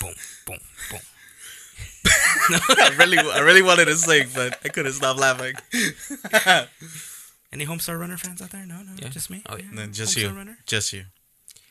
[0.00, 0.14] Boom,
[0.46, 0.58] boom,
[0.90, 1.00] boom.
[2.10, 5.54] I really I really wanted to sing, but I couldn't stop laughing.
[7.52, 8.64] Any Homestar Runner fans out there?
[8.66, 9.08] No, no, Yeah.
[9.08, 9.42] just me.
[9.48, 9.64] Oh, yeah.
[9.72, 10.28] Then just Homestar you.
[10.30, 10.58] Runner?
[10.66, 11.04] Just you.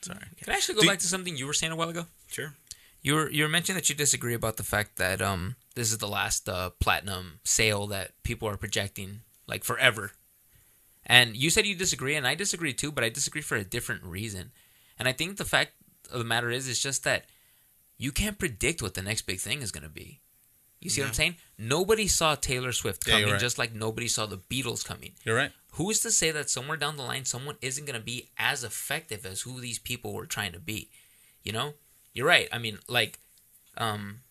[0.01, 0.19] Sorry.
[0.41, 2.05] Can I actually go Do- back to something you were saying a while ago?
[2.29, 2.53] Sure.
[3.01, 5.99] You were you were mentioning that you disagree about the fact that um this is
[5.99, 10.11] the last uh, platinum sale that people are projecting like forever.
[11.09, 14.03] And you said you disagree, and I disagree too, but I disagree for a different
[14.03, 14.51] reason.
[14.99, 15.71] And I think the fact
[16.11, 17.25] of the matter is, is just that
[17.97, 20.21] you can't predict what the next big thing is going to be.
[20.79, 21.35] You see what I'm saying?
[21.57, 23.39] Nobody saw Taylor Swift Yeah, coming, right.
[23.39, 25.11] just like nobody saw the Beatles coming.
[25.25, 25.51] You're right.
[25.73, 29.25] Who's to say that somewhere down the line someone isn't going to be as effective
[29.25, 30.89] as who these people were trying to be?
[31.43, 31.73] You know,
[32.13, 32.47] you're right.
[32.53, 33.19] I mean, like,
[33.77, 34.21] um,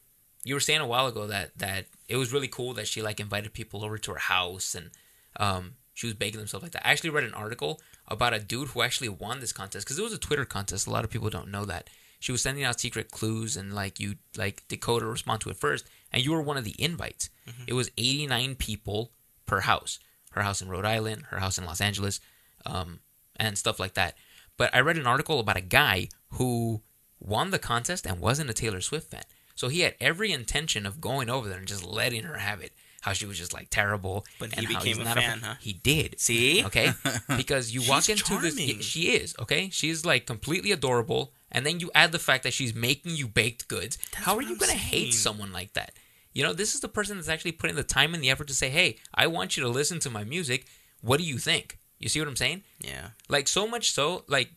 [0.45, 3.21] you were saying a while ago that that it was really cool that she like
[3.21, 4.91] invited people over to her house and
[5.39, 6.87] um, she was baking them stuff like that.
[6.87, 10.03] I actually read an article about a dude who actually won this contest because it
[10.03, 10.87] was a Twitter contest.
[10.87, 11.91] A lot of people don't know that.
[12.21, 15.57] She was sending out secret clues and like you like decode or respond to it
[15.57, 17.31] first, and you were one of the invites.
[17.67, 19.11] It was 89 people
[19.45, 19.99] per house.
[20.31, 22.21] Her house in Rhode Island, her house in Los Angeles,
[22.65, 23.01] um,
[23.35, 24.15] and stuff like that.
[24.57, 26.83] But I read an article about a guy who
[27.19, 29.25] won the contest and wasn't a Taylor Swift fan.
[29.57, 32.73] So he had every intention of going over there and just letting her have it.
[33.03, 34.27] How she was just like terrible.
[34.39, 35.55] But he became a fan, huh?
[35.61, 36.21] He did.
[36.21, 36.65] See?
[36.65, 36.93] Okay?
[37.37, 38.55] Because you walk into this.
[38.57, 38.77] charming.
[38.77, 39.71] yeah, She is, okay?
[39.71, 41.33] She's like completely adorable.
[41.51, 43.97] And then you add the fact that she's making you baked goods.
[44.15, 45.93] How are you I'm to hate someone like that?
[46.33, 48.55] You know, this is the person that's actually putting the time and the effort to
[48.55, 50.67] say, hey, I want you to listen to my music.
[51.01, 51.79] What do you think?
[51.99, 52.65] You see what I'm saying?
[52.81, 53.09] Yeah.
[53.29, 54.51] Like so much so, like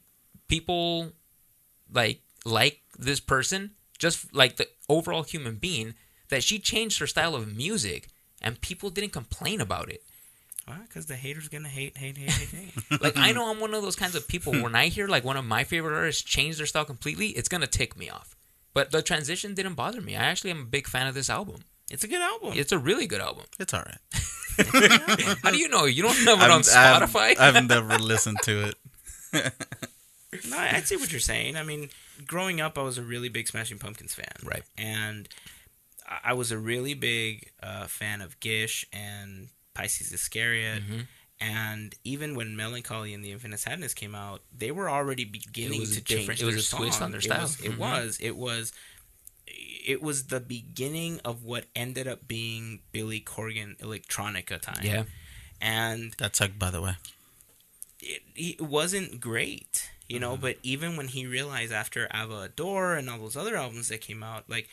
[0.48, 1.14] people
[1.94, 5.94] like like this person just like the overall human being
[6.30, 8.08] that she changed her style of music
[8.42, 10.02] and people didn't complain about it.
[10.68, 13.02] Well, because the haters gonna hate, hate, hate, hate, hate.
[13.02, 14.54] Like I know I'm one of those kinds of people.
[14.54, 17.68] When I hear like one of my favorite artists change their style completely, it's gonna
[17.68, 18.36] tick me off.
[18.74, 20.16] But the transition didn't bother me.
[20.16, 21.62] I actually am a big fan of this album.
[21.89, 22.54] it's a good album.
[22.56, 23.46] It's a really good album.
[23.60, 23.98] It's all right.
[25.44, 25.86] How do you know?
[25.86, 27.38] You don't have it I've- on Spotify?
[27.39, 28.70] I've, I've never listened to
[29.34, 29.54] it.
[30.50, 31.58] No, I- I'd see what you're saying.
[31.58, 31.89] I mean,
[32.26, 34.32] growing up, I was a really big Smashing Pumpkins fan.
[34.44, 34.64] Right.
[34.78, 35.28] And
[36.08, 40.84] I- was a really big uh, fan of Gish and Pisces Iscariot.
[40.88, 41.08] Mhm.
[41.39, 46.02] And even when Melancholy and the Infinite Sadness came out, they were already beginning to
[46.02, 46.39] different.
[46.39, 47.41] change It was a twist on their It style.
[47.41, 47.78] was- It Mhm.
[47.78, 48.18] was.
[48.20, 48.74] It was.
[49.47, 54.84] It was the beginning of what ended up being Billy Corgan electronica time.
[54.84, 55.04] yeah.
[55.60, 56.95] And That sucked, by the way.
[57.99, 60.38] it, it wasn't great, you know.
[60.38, 64.22] But even when he realized after Ava Adore and all those other albums that came
[64.24, 64.70] out, like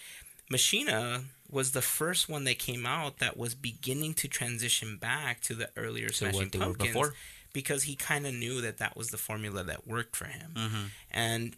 [0.51, 5.55] Machina was the first one that came out that was beginning to transition back to
[5.55, 7.15] the earlier To Smashing Pumpkins before.
[7.53, 10.85] because he kind of knew that that was the formula that worked for him, Mm-hmm.
[11.11, 11.57] and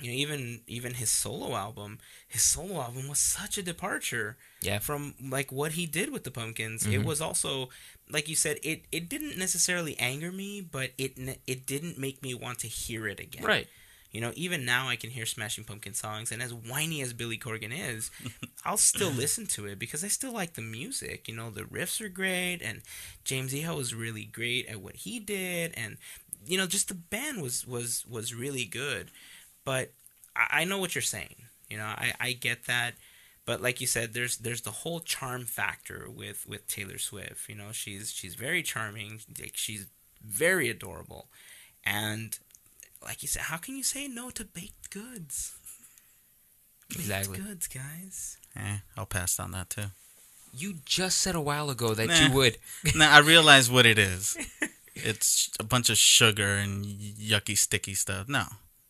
[0.00, 4.78] you know even even his solo album, his solo album was such a departure Yeah.
[4.78, 7.04] from like what he did with the pumpkins it Mhm.
[7.04, 7.68] was also
[8.08, 12.32] like you said it it didn't necessarily anger me but it it didn't make me
[12.32, 13.68] want to hear it again Right.
[14.10, 17.38] You know even now i can hear smashing pumpkin songs and as whiny as billy
[17.38, 18.10] corgan is
[18.64, 21.28] i'll still listen to it because i still like the music.
[21.28, 22.82] You know the riffs are great and
[23.24, 25.96] james Iha was really great at what he did and
[26.46, 29.10] you know just the band was was was really good.
[29.64, 29.92] But
[30.36, 31.36] i, I know what you're saying.
[31.68, 32.94] You know i i get that.
[33.46, 37.48] But like you said there's there's the whole charm factor with with taylor swift.
[37.48, 39.20] You know she's she's very charming.
[39.40, 39.86] Like she's
[40.24, 41.28] very adorable.
[41.84, 42.38] And
[43.04, 45.52] like you said how can you say no to baked goods
[46.96, 49.92] baked goods guys Eh, I'll pass on that too.
[50.52, 52.26] You just said a while ago that Nah.
[52.26, 52.58] you would.
[52.96, 54.36] now I realize what it is.
[55.02, 58.28] It's a bunch of sugar and yucky, sticky stuff.
[58.28, 58.44] No,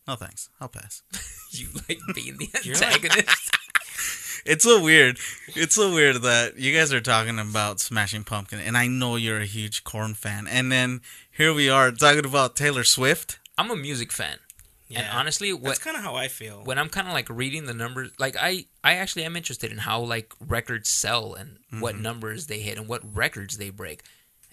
[0.09, 0.49] no thanks.
[0.61, 1.03] I'll pass.
[1.53, 3.51] You like being the antagonist.
[4.47, 5.19] It's so weird.
[5.49, 9.41] It's so weird that you guys are talking about Smashing Pumpkin, and I know you're
[9.41, 11.01] a huge Korn fan, and then
[11.31, 13.39] here we are talking about Taylor Swift.
[13.61, 14.39] I'm a music fan,
[14.89, 15.19] and Yeah.
[15.19, 18.11] honestly, that's kind of how i feel when I'm kind of like reading the numbers,
[18.19, 22.03] like I, I actually am interested in how like records sell and what Mm-hmm.
[22.03, 24.03] numbers they hit and what records they break.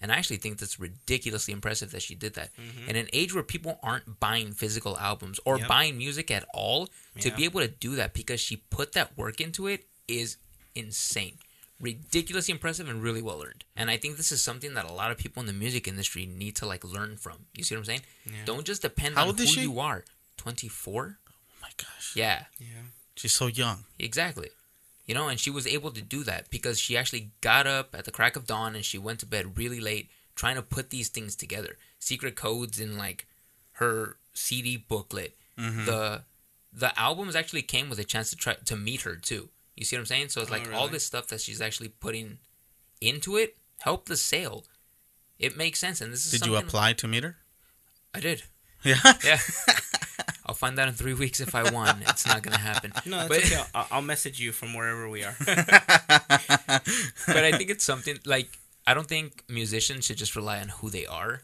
[0.01, 2.49] And I actually think that's ridiculously impressive that she did that.
[2.87, 5.61] In an age where people aren't buying physical albums or Mm-hmm.
[5.63, 5.67] Yep.
[5.69, 6.87] buying music at all,
[7.21, 7.35] to Yeah.
[7.35, 10.37] be able to do that because she put that work into it is
[10.75, 11.37] insane.
[11.79, 13.63] Ridiculously impressive and really well earned.
[13.75, 16.25] And I think this is something that a lot of people in the music industry
[16.25, 17.45] need to like learn from.
[17.55, 18.01] You see what I'm saying?
[18.25, 18.31] Yeah.
[18.45, 19.61] Don't just depend How on who she?
[19.61, 20.03] you are.
[20.37, 21.17] 24?
[21.27, 22.45] Oh my gosh, Yeah.
[22.59, 22.67] yeah
[23.15, 23.83] she's so young.
[23.99, 24.49] Exactly.
[25.05, 28.05] You know, and she was able to do that because she actually got up at
[28.05, 31.09] the crack of dawn and she went to bed really late trying to put these
[31.09, 31.77] things together.
[31.99, 33.25] Secret codes in like
[33.73, 35.35] her CD booklet.
[35.57, 35.85] Mm-hmm.
[35.85, 36.23] The
[36.73, 39.49] the albums actually came with a chance to try to meet her too.
[39.77, 40.29] You see what I'm saying?
[40.29, 42.39] So it's Oh, like all this stuff that she's actually putting
[42.99, 44.65] into it help the sale.
[45.37, 47.37] It makes sense and this is Did you apply to meet her?
[48.13, 48.43] I did.
[48.83, 48.97] Yeah.
[49.23, 49.39] Yeah.
[50.47, 52.01] I'll find out in 3 weeks if I won.
[52.07, 52.91] It's not going to happen.
[53.05, 57.69] no that's But- okay I'll, I'll message you from wherever we are but I think
[57.69, 58.49] it's something like
[58.87, 61.41] I don't think musicians should just rely on who they are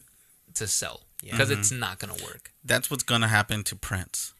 [0.54, 1.32] to sell Yeah.
[1.32, 1.60] because mm-hmm.
[1.60, 2.50] it's not gonna work.
[2.64, 4.34] That's what's gonna happen to Prince.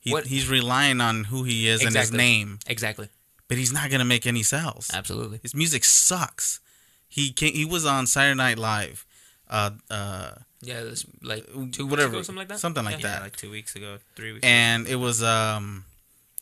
[0.00, 3.08] He, What- He's relying on who he is and his name, Exactly.
[3.54, 4.90] But he's not gonna make any sales.
[4.92, 5.38] Absolutely.
[5.42, 6.60] His music sucks.
[7.08, 9.06] He came, he was on Saturday Night Live,
[9.48, 12.58] uh, uh, Yeah, this like two whatever, weeks ago, something like that.
[12.58, 13.06] something like Yeah.
[13.06, 13.22] yeah that.
[13.22, 15.84] like two weeks ago three weeks and it was um,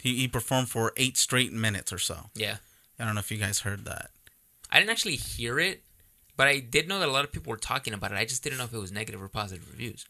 [0.02, 2.30] he he performed for eight straight minutes or so.
[2.34, 2.56] Yeah,
[2.98, 4.10] I don't know if you guys heard that.
[4.70, 5.82] I didn't actually hear it,
[6.38, 8.16] but I did know that a lot of people were talking about it.
[8.16, 10.06] I just didn't know if it was negative or positive reviews.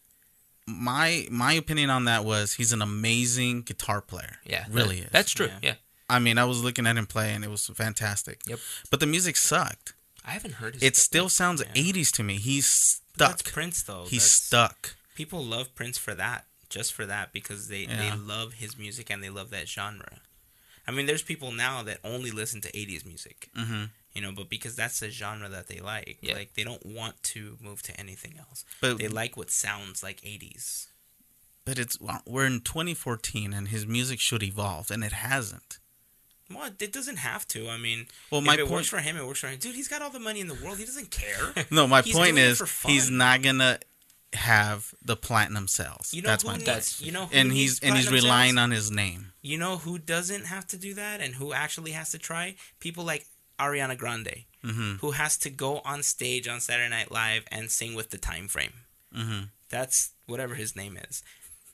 [0.66, 4.36] My my opinion on that was he's an amazing guitar player.
[4.46, 5.10] Yeah, really that- is.
[5.10, 5.46] That's true.
[5.48, 5.58] Yeah.
[5.62, 5.74] Yeah.
[6.12, 8.40] I mean, I was looking at him play and it was fantastic.
[8.46, 8.58] Yep.
[8.90, 9.94] But the music sucked.
[10.24, 11.72] I haven't heard his It still sounds Yeah.
[11.82, 12.38] 80s to me.
[12.38, 13.52] He's But that's stuck.
[13.52, 14.96] prince though He's That's- stuck.
[15.14, 17.96] people love Prince for that, just for that, because they Yeah.
[17.96, 20.20] they love his music and they love that genre.
[20.86, 23.84] I mean, there's people now that only listen to '80s music, hmm
[24.14, 26.34] you know, but because that's the genre that they like, Yeah.
[26.34, 28.62] like they don't want to move to anything else.
[28.80, 30.88] But They like what sounds like '80s.
[31.64, 31.96] but it's
[32.26, 35.78] we're in 2014 and his music should evolve and it hasn't.
[36.54, 37.68] Well, it doesn't have to.
[37.68, 39.58] I mean, Well, if my it point works for him, it works for him.
[39.58, 40.78] Dude, he's got all the money in the world.
[40.78, 41.54] He doesn't care.
[41.70, 43.78] No, my He's point is he's not gonna
[44.34, 46.12] have the platinum sales.
[46.14, 47.00] You know That's my needs- point.
[47.06, 48.62] you know who and he's and he's relying sales?
[48.64, 49.32] on his name.
[49.42, 52.54] You know who doesn't have to do that and who actually has to try?
[52.80, 53.26] People like
[53.58, 54.96] Ariana Grande, Mm-hmm.
[55.00, 58.46] who has to go on stage on Saturday Night Live and sing with the time
[58.48, 58.72] frame.
[59.14, 59.40] Mm-hmm.
[59.70, 61.22] That's whatever his name is,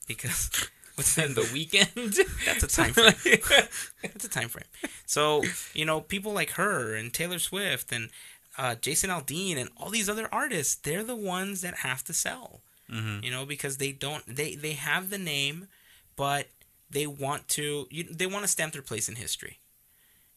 [0.06, 0.50] because
[0.98, 2.18] And the Weeknd.
[2.44, 3.14] That's a time frame.
[4.02, 4.64] That's a time frame.
[5.06, 8.10] So you know, people like her and Taylor Swift and
[8.56, 12.62] uh, Jason Aldean and all these other artists, they're the ones that have to sell.
[12.90, 13.24] Mm-hmm.
[13.24, 15.68] You know, because they don't they they have the name,
[16.16, 16.48] but
[16.90, 19.60] they want to you, they want to stamp their place in history.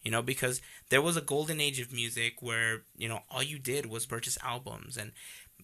[0.04, 3.58] You know, because there was a golden age of music where you know all you
[3.58, 5.12] did was purchase albums and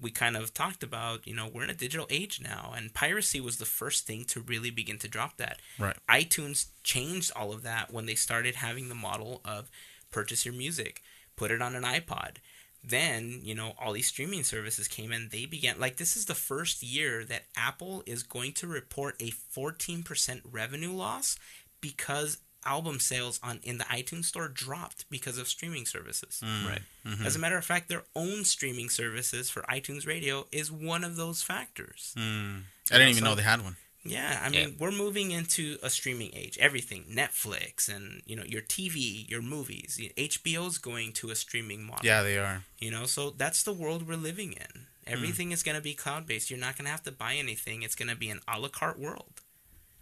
[0.02, 3.40] we kind of talked about, you know, we're in a digital age now, and piracy
[3.42, 5.98] was the first thing to really begin to drop that Right.
[6.10, 9.70] iTunes changed all of that when they started having the model of
[10.12, 11.02] purchase your music,
[11.36, 12.38] put it on an iPod.
[12.84, 15.30] Then, you know, all these streaming services came in.
[15.30, 19.32] They began, like, this is the first year that Apple is going to report a
[19.32, 21.38] 14% revenue loss
[21.82, 22.38] because
[22.68, 26.42] album sales on in the iTunes store dropped because of streaming services.
[26.44, 26.70] Mm.
[26.70, 26.82] Right.
[27.06, 27.26] Mm-hmm.
[27.26, 31.16] As a matter of fact, their own streaming services for iTunes Radio is one of
[31.16, 32.14] those factors.
[32.18, 32.64] Mm.
[32.92, 33.78] I didn't even so- know they had one.
[34.04, 36.58] Yeah, I mean, we're moving into a streaming age.
[36.60, 40.00] Everything, Netflix, and you know, your TV, your movies.
[40.18, 42.06] HBO's going to a streaming model.
[42.06, 42.64] Yeah, they are.
[42.80, 44.82] You know, so that's the world we're living in.
[45.08, 45.14] Mm.
[45.14, 46.50] Everything is going to be cloud based.
[46.50, 47.84] You're not going to have to buy anything.
[47.84, 49.42] It's going to be an a la carte world.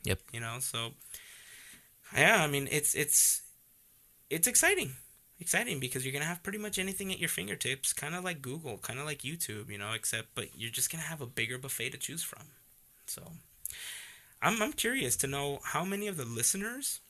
[0.03, 0.20] Yep.
[0.32, 0.91] You know, so
[2.14, 3.41] yeah, I mean, it's it's
[4.30, 4.93] it's exciting,
[5.39, 8.41] exciting because you're going to have pretty much anything at your fingertips, kind of like
[8.41, 9.70] Google, kind of like YouTube.
[9.70, 12.43] You know, except but you're just going to have a bigger buffet to choose from.
[13.06, 13.24] So,
[14.41, 17.01] I'm I'm curious to know how many of the listeners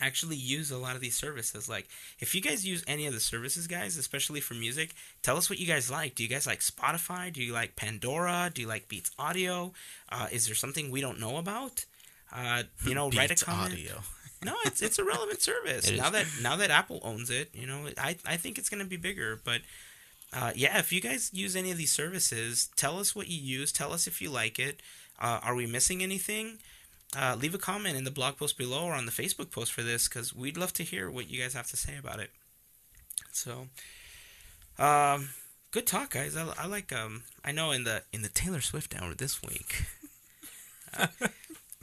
[0.00, 1.68] actually use a lot of these services.
[1.68, 1.88] Like,
[2.18, 5.58] if you guys use any of the services, guys, especially for music, tell us what
[5.58, 6.14] you guys like.
[6.14, 7.32] Do you guys like Spotify?
[7.32, 8.50] Do you like Pandora?
[8.52, 9.72] Do you like Beats Audio?
[10.08, 11.84] Uh, is there something we don't know about?
[12.32, 13.72] Uh, you know, write Beats a comment.
[13.72, 14.00] Audio.
[14.44, 15.90] No, it's it's a relevant service.
[15.90, 18.88] Now that now that Apple owns it, you know, I I think it's going to
[18.88, 19.38] be bigger.
[19.44, 19.60] But
[20.32, 23.70] uh, yeah, if you guys use any of these services, tell us what you use.
[23.70, 24.80] Tell us if you like it.
[25.18, 26.58] Uh, are we missing anything?
[27.14, 29.82] Uh, leave a comment in the blog post below or on the Facebook post for
[29.82, 32.30] this because we'd love to hear what you guys have to say about it.
[33.32, 33.66] So,
[34.78, 35.30] um,
[35.70, 36.36] good talk, guys.
[36.36, 39.84] I, I like um I know in the in the Taylor Swift hour this week.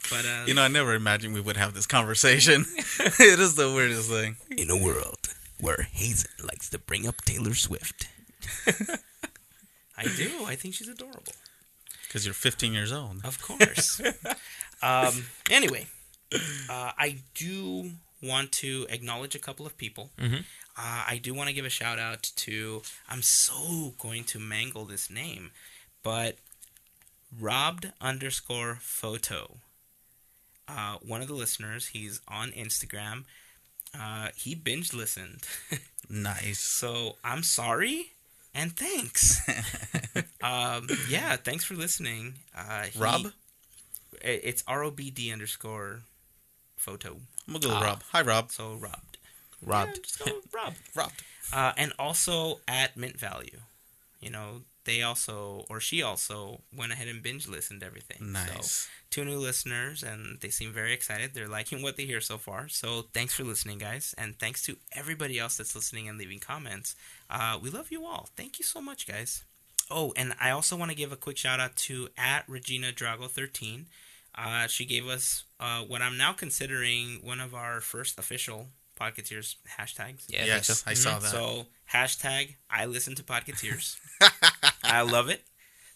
[0.10, 2.66] But uh, You know, I never imagined we would have this conversation.
[2.78, 4.38] it is the weirdest thing.
[4.58, 8.08] in a world where Hazen likes to bring up Taylor Swift.
[9.98, 10.46] I do.
[10.46, 11.34] I think she's adorable.
[12.08, 13.26] Because you're 15 years old.
[13.26, 14.00] Of course.
[14.82, 15.88] um, anyway,
[16.70, 17.92] uh, I do
[18.22, 20.12] want to acknowledge a couple of people.
[20.18, 20.44] Mhm.
[20.80, 22.84] Uh, I do want to give a shout out to.
[23.10, 25.52] I'm so going to mangle this name,
[26.04, 26.38] but
[27.38, 29.58] robbed underscore photo.
[30.68, 33.24] Uh, one of the listeners, he's on Instagram.
[33.98, 35.44] Uh, he binge listened.
[36.10, 36.60] Nice.
[36.60, 38.12] So I'm sorry
[38.56, 39.42] and thanks.
[40.42, 42.36] um, yeah, thanks for listening.
[42.56, 43.34] Uh, he- Rob?
[44.22, 46.00] It's R O B D underscore
[46.78, 47.18] photo.
[47.46, 47.86] I'm going to go with Ah.
[47.88, 48.04] Rob.
[48.14, 48.52] Hi, Rob.
[48.52, 49.18] So robbed.
[49.62, 49.98] Robbed.
[49.98, 50.74] Yeah, just go Rob.
[50.96, 51.24] Robbed.
[51.52, 53.60] Uh, and also at Mint Value.
[54.22, 58.18] You know, they also, or she also, went ahead and binge listened to everything.
[58.20, 58.90] So, Nice.
[59.12, 61.36] two new listeners, and they seem very excited.
[61.36, 62.68] They're liking what they hear so far.
[62.70, 66.96] So thanks for listening, guys, and thanks to everybody else that's listening and leaving comments.
[67.30, 68.30] Uh, we love you all.
[68.36, 69.44] Thank you so much, guys.
[69.92, 73.30] Oh, and I also want to give a quick shout out to at Regina Drago
[73.30, 73.86] thirteen.
[74.36, 78.68] Uh, she gave us uh, what I'm now considering one of our first official
[79.00, 80.24] Podcateers hashtags.
[80.28, 80.84] Yeah, I think yes, so.
[80.90, 81.30] I saw that.
[81.30, 83.98] So hashtag I listen to Podcateers.
[84.84, 85.44] I love it.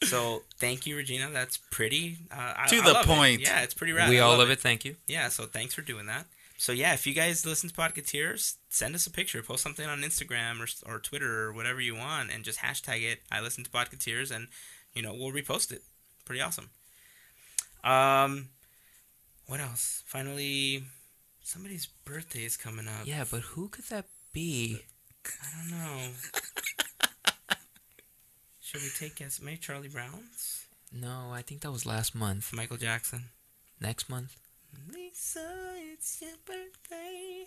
[0.04, 1.30] So thank you, Regina.
[1.32, 2.18] That's pretty.
[2.32, 3.08] Uh, I, To I the love it.
[3.08, 3.42] point.
[3.42, 4.10] Yeah, it's pretty rad.
[4.10, 4.60] we all love love it.
[4.60, 4.96] Thank you.
[5.08, 6.26] Yeah, so thanks for doing that.
[6.58, 10.02] So yeah, if you guys listen to Podcateers, send us a picture, post something on
[10.02, 13.22] Instagram or, or Twitter or whatever you want, and just hashtag it.
[13.32, 14.48] I listen to Podcateers, and
[14.94, 15.82] you know we'll repost it.
[16.26, 16.70] Pretty awesome.
[17.84, 18.50] Um,
[19.48, 20.04] what else?
[20.06, 20.84] Finally,
[21.52, 23.06] somebody's birthday is coming up.
[23.06, 24.80] Yeah, but who could that be?
[25.26, 25.98] I don't know.
[28.62, 29.42] Should we take guess?
[29.42, 32.54] Maybe Charlie Brown's, No, I think that was last month.
[32.54, 33.26] Michael Jackson.
[33.82, 34.38] Next month.
[34.94, 37.46] Lisa, it's your birthday.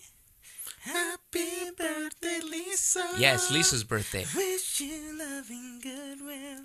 [0.82, 3.08] Happy birthday, Lisa.
[3.16, 4.26] Yes, Lisa's birthday.
[4.36, 6.64] Wish you loving goodwill.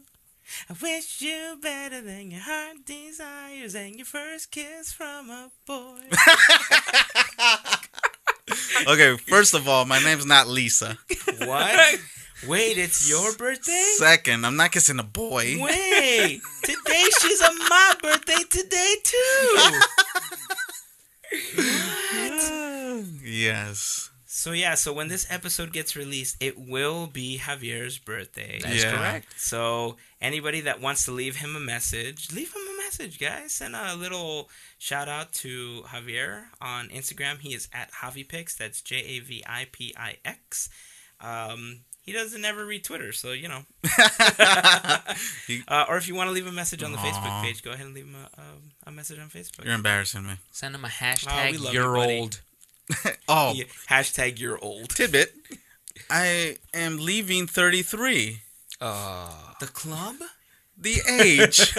[0.70, 6.02] I wish you better than your heart desires and your first kiss from a boy.
[8.88, 10.98] Okay, first of all, my name's not Lisa.
[11.46, 12.00] what?
[12.48, 13.92] Wait, it's your birthday?
[13.98, 15.58] Second, I'm not kissing a boy.
[15.60, 19.80] Wait, today she's on my birthday today too.
[23.24, 24.10] yes.
[24.26, 28.60] So yeah, so when this episode gets released, it will be Javier's birthday.
[28.64, 28.96] That's Yeah.
[28.96, 29.40] correct.
[29.40, 33.52] So anybody that wants to leave him a message, leave him a message, guys.
[33.52, 37.38] Send a little shout out to Javier on Instagram.
[37.40, 38.58] He is at JaviPix.
[38.58, 40.70] That's J A V I P I X.
[41.22, 43.62] Um, he doesn't ever read Twitter, so you know.
[45.68, 47.86] Uh, or if you want to leave a message on the Facebook page, go ahead
[47.86, 49.66] and leave him a, a, a message on Facebook.
[49.66, 50.34] You're embarrassing me.
[50.52, 52.20] Send him a hashtag love you, you're buddy.
[52.20, 52.42] old.
[53.28, 54.90] Oh, Yeah, hashtag you're old.
[54.90, 55.34] tidbit.
[56.10, 58.42] I am leaving 33.
[58.82, 59.30] Uh,
[59.60, 60.16] The club?
[60.78, 61.74] The age.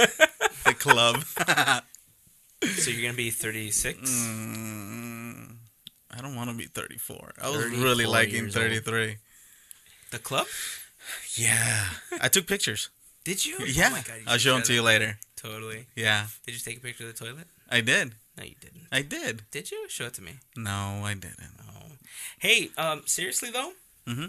[0.73, 1.25] The club.
[2.63, 3.99] So you're gonna be 36.
[4.01, 5.57] Mm,
[6.11, 7.33] I don't want to be 34.
[7.41, 8.67] I was 34 really liking years old.
[8.67, 9.17] 33.
[10.11, 10.47] The club?
[11.37, 11.87] Yeah.
[12.21, 12.91] I took pictures.
[13.25, 13.57] Did you?
[13.67, 13.87] Yeah.
[13.89, 15.19] Oh my God, you I'll show them to you later.
[15.37, 15.87] Totally.
[15.97, 16.27] Yeah.
[16.45, 17.47] Did you take a picture of the toilet?
[17.71, 18.13] I did.
[18.37, 18.89] No, you didn't.
[18.93, 19.43] I did.
[19.51, 19.89] Did you?
[19.89, 20.33] Show it to me.
[20.55, 21.57] No, I didn't.
[21.67, 21.93] Oh.
[22.41, 23.73] Hey, um, seriously though,
[24.07, 24.27] Mm-hmm.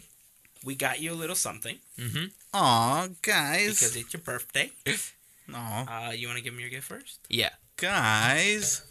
[0.63, 2.25] we got you a little something mm-hmm.
[2.53, 3.79] Aw, guys.
[3.79, 4.71] because it's your birthday.
[5.53, 7.19] Aw, Uh, you want to give me your gift first?
[7.29, 7.49] Yeah.
[7.77, 8.83] guys.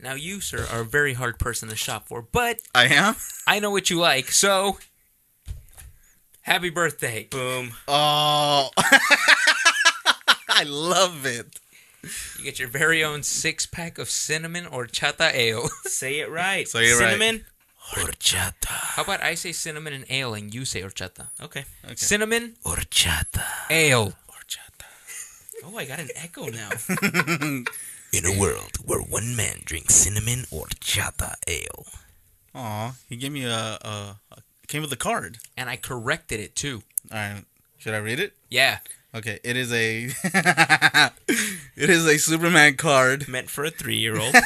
[0.00, 3.16] Now you, sir, are a very hard person to shop for, but I am?
[3.48, 4.78] I know what you like, so
[6.42, 7.26] happy birthday.
[7.30, 7.72] Boom.
[7.88, 8.70] Oh.
[10.48, 11.58] I love it.
[12.38, 15.68] You get your very own six pack of cinnamon horchata ale.
[15.84, 16.66] Say it right.
[16.68, 17.10] Say it right.
[17.18, 17.44] Cinnamon.
[17.90, 18.66] Horchata.
[18.68, 21.28] How about I say cinnamon and ale and you say horchata?
[21.42, 21.64] Okay.
[21.84, 21.94] Okay.
[21.96, 23.42] Cinnamon, Horchata.
[23.70, 24.12] ale.
[25.64, 26.70] Oh, I got an echo now.
[28.12, 31.84] In a world where one man drinks cinnamon or chata ale.
[32.54, 35.38] Aw, he gave me a, a, a came with a card.
[35.56, 36.82] And I corrected it too.
[37.12, 37.44] All right.
[37.78, 38.32] Should I read it?
[38.48, 38.78] Yeah.
[39.14, 40.04] Okay, it is a
[41.76, 43.26] it is a Superman card.
[43.28, 44.34] Meant for a three-year-old.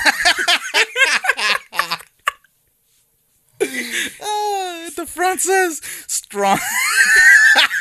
[4.21, 6.59] Ah, the front says strong.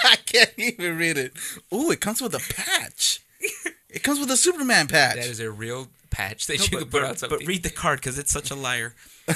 [0.04, 1.34] I can't even read it.
[1.74, 3.22] Ooh, it comes with a patch.
[3.90, 5.16] It comes with a Superman patch.
[5.16, 7.40] That is a real patch that No, you but, could put but- on something.
[7.40, 8.94] but read the card because it's such a liar.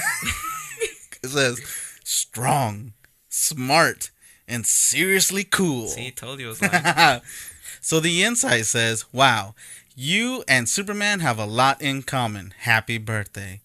[1.22, 1.60] It says
[2.04, 2.92] strong,
[3.28, 4.10] smart,
[4.46, 5.88] and seriously cool.
[5.88, 7.20] See, told you it was lying.
[7.80, 9.54] so the inside says, "Wow,
[9.96, 12.54] you and Superman have a lot in common.
[12.60, 13.60] Happy birthday."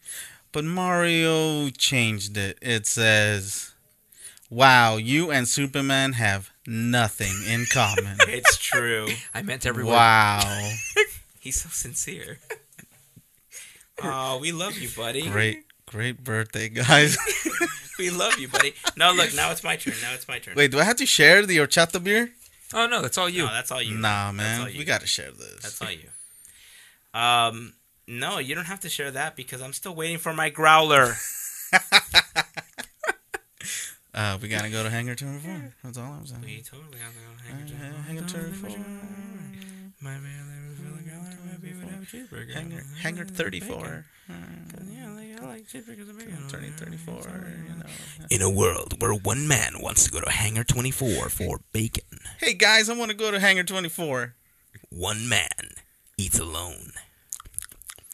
[0.52, 2.58] But Mario changed it.
[2.62, 3.74] It says,
[4.50, 9.08] "Wow, you and Superman have nothing in common." it's true.
[9.34, 9.94] I meant everyone.
[9.94, 10.72] wow.
[11.40, 12.40] He's so sincere.
[14.04, 15.28] Oh, we love you, buddy.
[15.28, 17.18] Great, great birthday, guys.
[18.02, 18.74] We love you, buddy.
[18.98, 19.94] No, look, now it's my turn.
[20.02, 20.56] Now it's my turn.
[20.56, 22.32] Wait, do I have to share the horchata beer?
[22.74, 23.44] Oh no, that's all you.
[23.46, 23.96] No, that's all you.
[23.96, 24.72] Nah, man.
[24.72, 24.80] you.
[24.80, 25.62] We got to share this.
[25.62, 26.10] That's all you.
[27.14, 27.74] Um,
[28.08, 31.14] no, you don't have to share that because I'm still waiting for my growler.
[34.14, 35.74] Uh, we got to go to Hangar 24.
[35.84, 36.42] That's all I'm saying.
[36.44, 38.70] We totally have to go to Uh, it Hangar 24.
[40.02, 41.38] My man, there was really growler.
[41.46, 42.54] Maybe we would have a cheeseburger.
[42.54, 44.06] Hangar, Hangar 34.
[44.30, 46.48] Yeah, like, I like cheeseburgers and bacon.
[46.50, 47.86] Turning 34, you know.
[48.30, 52.04] In a world where one man wants to go to Hangar 24 for bacon,
[52.40, 54.34] Hey, guys, I want to go to Hangar 24.
[54.90, 55.48] one man
[56.18, 56.92] eats alone.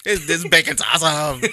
[0.04, 1.41] This, this bacon's awesome.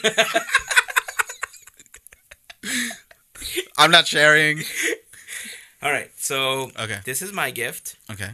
[3.78, 4.62] I'm not sharing.
[5.82, 7.00] All right, so Okay.
[7.04, 7.96] this is my gift.
[8.10, 8.30] Okay.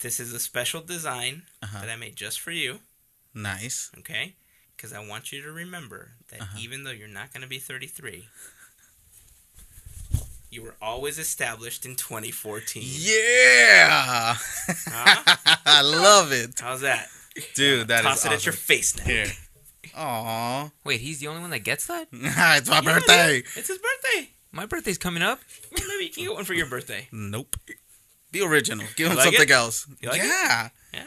[0.00, 1.80] This is a special design Uh-huh.
[1.80, 2.80] that I made just for you.
[3.34, 3.90] Nice.
[3.98, 4.34] okay?
[4.76, 6.58] Because I want you to remember that Uh-huh.
[6.60, 8.28] even though you're not going to be 33,
[10.50, 12.82] you were always established in 2014.
[12.84, 14.36] Yeah.
[14.38, 15.36] Huh?
[15.66, 16.60] I love it.
[16.60, 17.08] How's that?
[17.54, 18.32] Dude, that is Toss it awesome.
[18.34, 19.04] at your face now.
[19.04, 19.26] Here.
[19.96, 20.70] Aw.
[20.84, 22.08] Wait, he's the only one that gets that?
[22.24, 23.38] Ah, it's my Yeah, birthday.
[23.56, 24.28] It's his birthday.
[24.52, 25.40] My birthday's coming up.
[25.72, 27.08] Maybe you can get one for your birthday.
[27.12, 27.56] Nope.
[28.32, 28.86] Be original.
[28.96, 29.50] Give him like something it?
[29.50, 29.86] else.
[30.00, 30.26] You like it?
[30.26, 30.68] yeah.
[30.92, 31.04] Yeah.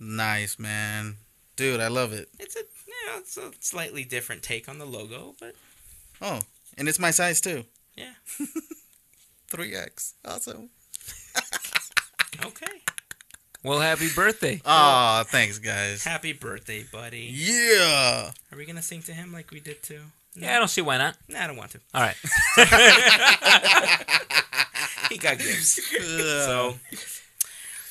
[0.00, 1.16] Nice, man.
[1.56, 2.28] Dude, I love it.
[2.38, 5.54] It's a you know, it's a slightly different take on the logo, but
[6.20, 6.40] Oh,
[6.76, 7.64] and it's my size too.
[7.96, 8.12] yeah,
[9.50, 10.14] 3X.
[10.24, 10.70] Awesome.
[12.44, 12.82] okay.
[13.66, 14.60] Well, happy birthday.
[14.66, 16.04] Aw, thanks, guys.
[16.04, 17.30] Happy birthday, buddy.
[17.34, 18.30] Yeah.
[18.52, 19.98] Are we gonna sing to him like we did to?
[20.36, 21.16] Yeah, I don't see why not.
[21.28, 21.80] Nah, I don't want to.
[21.92, 22.16] All right.
[25.08, 25.80] He got gifts.
[26.44, 26.74] So,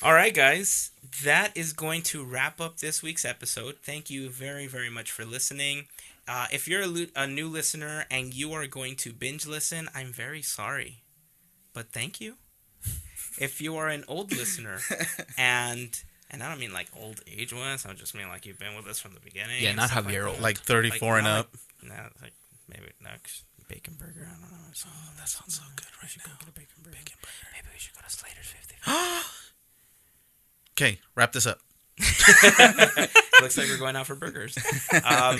[0.02, 0.90] all right, guys,
[1.24, 3.76] that is going to wrap up this week's episode.
[3.82, 5.86] Thank you very, very much for listening.
[6.28, 9.88] Uh, if you're a, lu- a new listener and you are going to binge listen,
[9.94, 10.98] I'm very sorry,
[11.72, 12.34] but thank you.
[13.38, 14.78] If you are an old listener
[15.38, 15.98] and
[16.30, 17.86] And I don't mean like old age wise.
[17.86, 19.62] I just mean like you've been with us from the beginning.
[19.62, 20.42] Yeah, not stuff Javier like, old.
[20.42, 21.54] Like 34 and up.
[21.82, 22.32] Like, nah, like
[22.68, 24.28] maybe next bacon burger.
[24.28, 24.56] I don't know.
[24.86, 26.32] Oh, that sounds so good right now.
[26.32, 26.96] Go get a bacon burger.
[26.96, 28.76] Maybe we should go to Slater's 50.
[30.78, 31.60] Okay, wrap this up.
[33.40, 34.58] Looks like we're going out for burgers.
[35.04, 35.38] Um,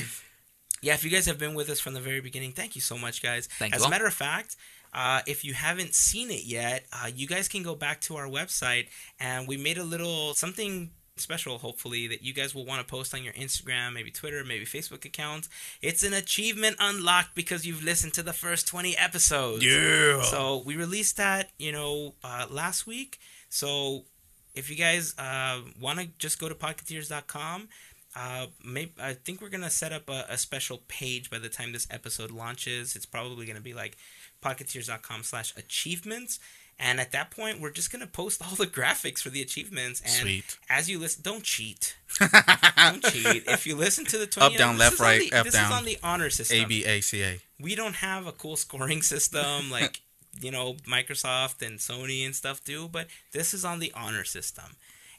[0.80, 2.96] yeah, if you guys have been with us from the very beginning, thank you so
[2.96, 3.46] much, guys.
[3.58, 3.86] Thank As you.
[3.86, 4.56] a matter of fact,
[4.96, 8.26] uh, if you haven't seen it yet, uh, you guys can go back to our
[8.26, 8.86] website
[9.20, 13.14] and we made a little something special, hopefully, that you guys will want to post
[13.14, 15.48] on your Instagram, maybe Twitter, maybe Facebook account.
[15.82, 19.62] It's an achievement unlocked because you've listened to the first 20 episodes.
[19.62, 20.22] Yeah.
[20.22, 23.18] So we released that, you know, uh, last week.
[23.50, 24.04] So
[24.54, 27.68] if you guys uh, want to just go to podcateers.com,
[28.16, 31.72] uh, maybe I think we're gonna set up a, a special page by the time
[31.72, 32.96] this episode launches.
[32.96, 33.98] It's probably gonna be like
[34.50, 36.38] podcateers.com slash achievements.
[36.78, 40.00] And at that point, we're just gonna post all the graphics for the achievements.
[40.02, 40.58] And Sweet.
[40.68, 41.96] as you listen, don't cheat.
[42.76, 43.44] don't cheat.
[43.46, 45.72] If you listen to the 20 Up, down, left, right, the- F this down.
[45.72, 47.40] is on the honor system A B A C A.
[47.58, 50.02] we don't have a cool scoring system like
[50.38, 54.76] you know Microsoft and Sony and stuff do, but this is on the honor system.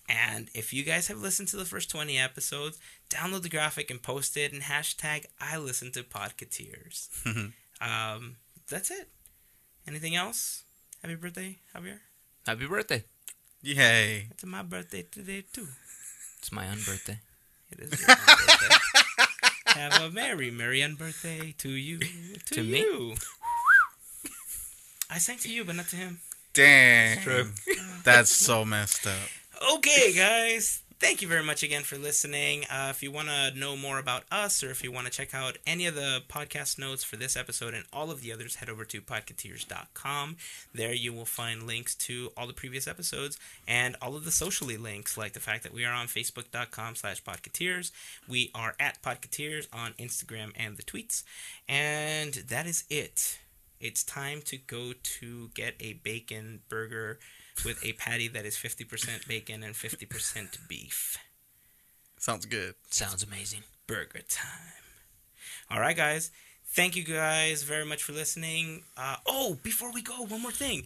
[0.08, 4.02] And if you guys have listened to the first 20 episodes, download the graphic and
[4.02, 7.10] post it and hashtag I listen to Podcateers.
[7.82, 8.36] um,
[8.70, 9.10] that's it.
[9.88, 10.64] Anything else?
[11.02, 12.00] Happy birthday, Javier.
[12.46, 13.04] Happy birthday.
[13.62, 14.28] Yay.
[14.32, 15.68] It's my birthday today too.
[16.40, 17.20] It's my unbirthday.
[17.72, 18.76] It is your birthday.
[19.80, 22.00] Have a merry, merry unbirthday to you.
[22.00, 22.80] To, To me?
[22.80, 23.16] you.
[25.10, 26.20] I sang to you, but not to him.
[26.54, 27.20] Dang.
[28.04, 29.30] That's so messed up.
[29.76, 30.82] Okay, guys.
[31.00, 32.64] Thank you very much again for listening.
[32.72, 35.32] Uh, if you want to know more about us or if you want to check
[35.32, 38.68] out any of the podcast notes for this episode and all of the others, head
[38.68, 40.38] over to podcateers.com.
[40.74, 43.38] There you will find links to all the previous episodes
[43.68, 47.24] and all of the socially links, like the fact that we are on facebook.com slash
[47.24, 47.92] podcateers.
[48.28, 51.22] We are at podcateers on Instagram and the tweets.
[51.70, 53.38] And that is it.
[53.80, 57.20] It's time to go to get a bacon burger
[57.66, 61.18] with a patty that is 50% bacon and 50% beef.
[62.18, 62.76] Sounds good.
[62.90, 63.62] Sounds amazing.
[63.86, 64.74] Burger time.
[65.70, 66.32] All right, guys.
[66.66, 68.84] Thank you guys very much for listening.
[68.96, 70.84] Uh, oh, before we go, one more thing.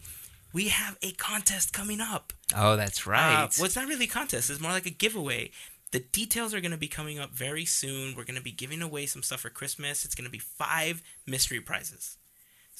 [0.52, 2.32] We have a contest coming up.
[2.54, 3.44] Oh, that's right.
[3.44, 4.50] Uh, well, it's not really a contest.
[4.50, 5.50] It's more like a giveaway.
[5.90, 8.14] The details are going to be coming up very soon.
[8.14, 10.04] We're going to be giving away some stuff for Christmas.
[10.04, 12.16] It's going to be five mystery prizes.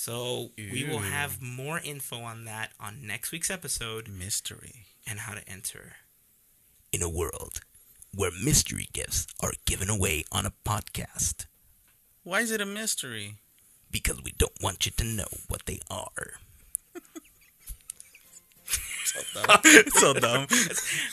[0.04, 4.86] So we will have more info on that on next week's episode Mystery.
[5.06, 5.92] and how to enter.
[6.92, 7.60] In a world
[8.12, 11.46] where mystery gifts are given away on a podcast
[12.24, 13.36] Why is it a mystery?
[13.92, 16.32] because we don't want you to know what they are.
[19.04, 19.60] So dumb.
[19.92, 20.46] so dumb.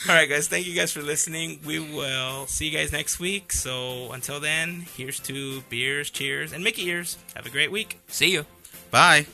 [0.08, 0.48] All right, guys.
[0.48, 1.60] Thank you guys for listening.
[1.64, 3.52] We will see you guys next week.
[3.52, 7.18] So until then, here's to beers, cheers, and Mickey ears.
[7.36, 8.00] Have a great week.
[8.08, 8.46] See you.
[8.90, 9.26] Bye.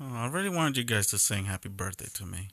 [0.00, 2.50] Oh, I really wanted you guys to sing happy birthday to me.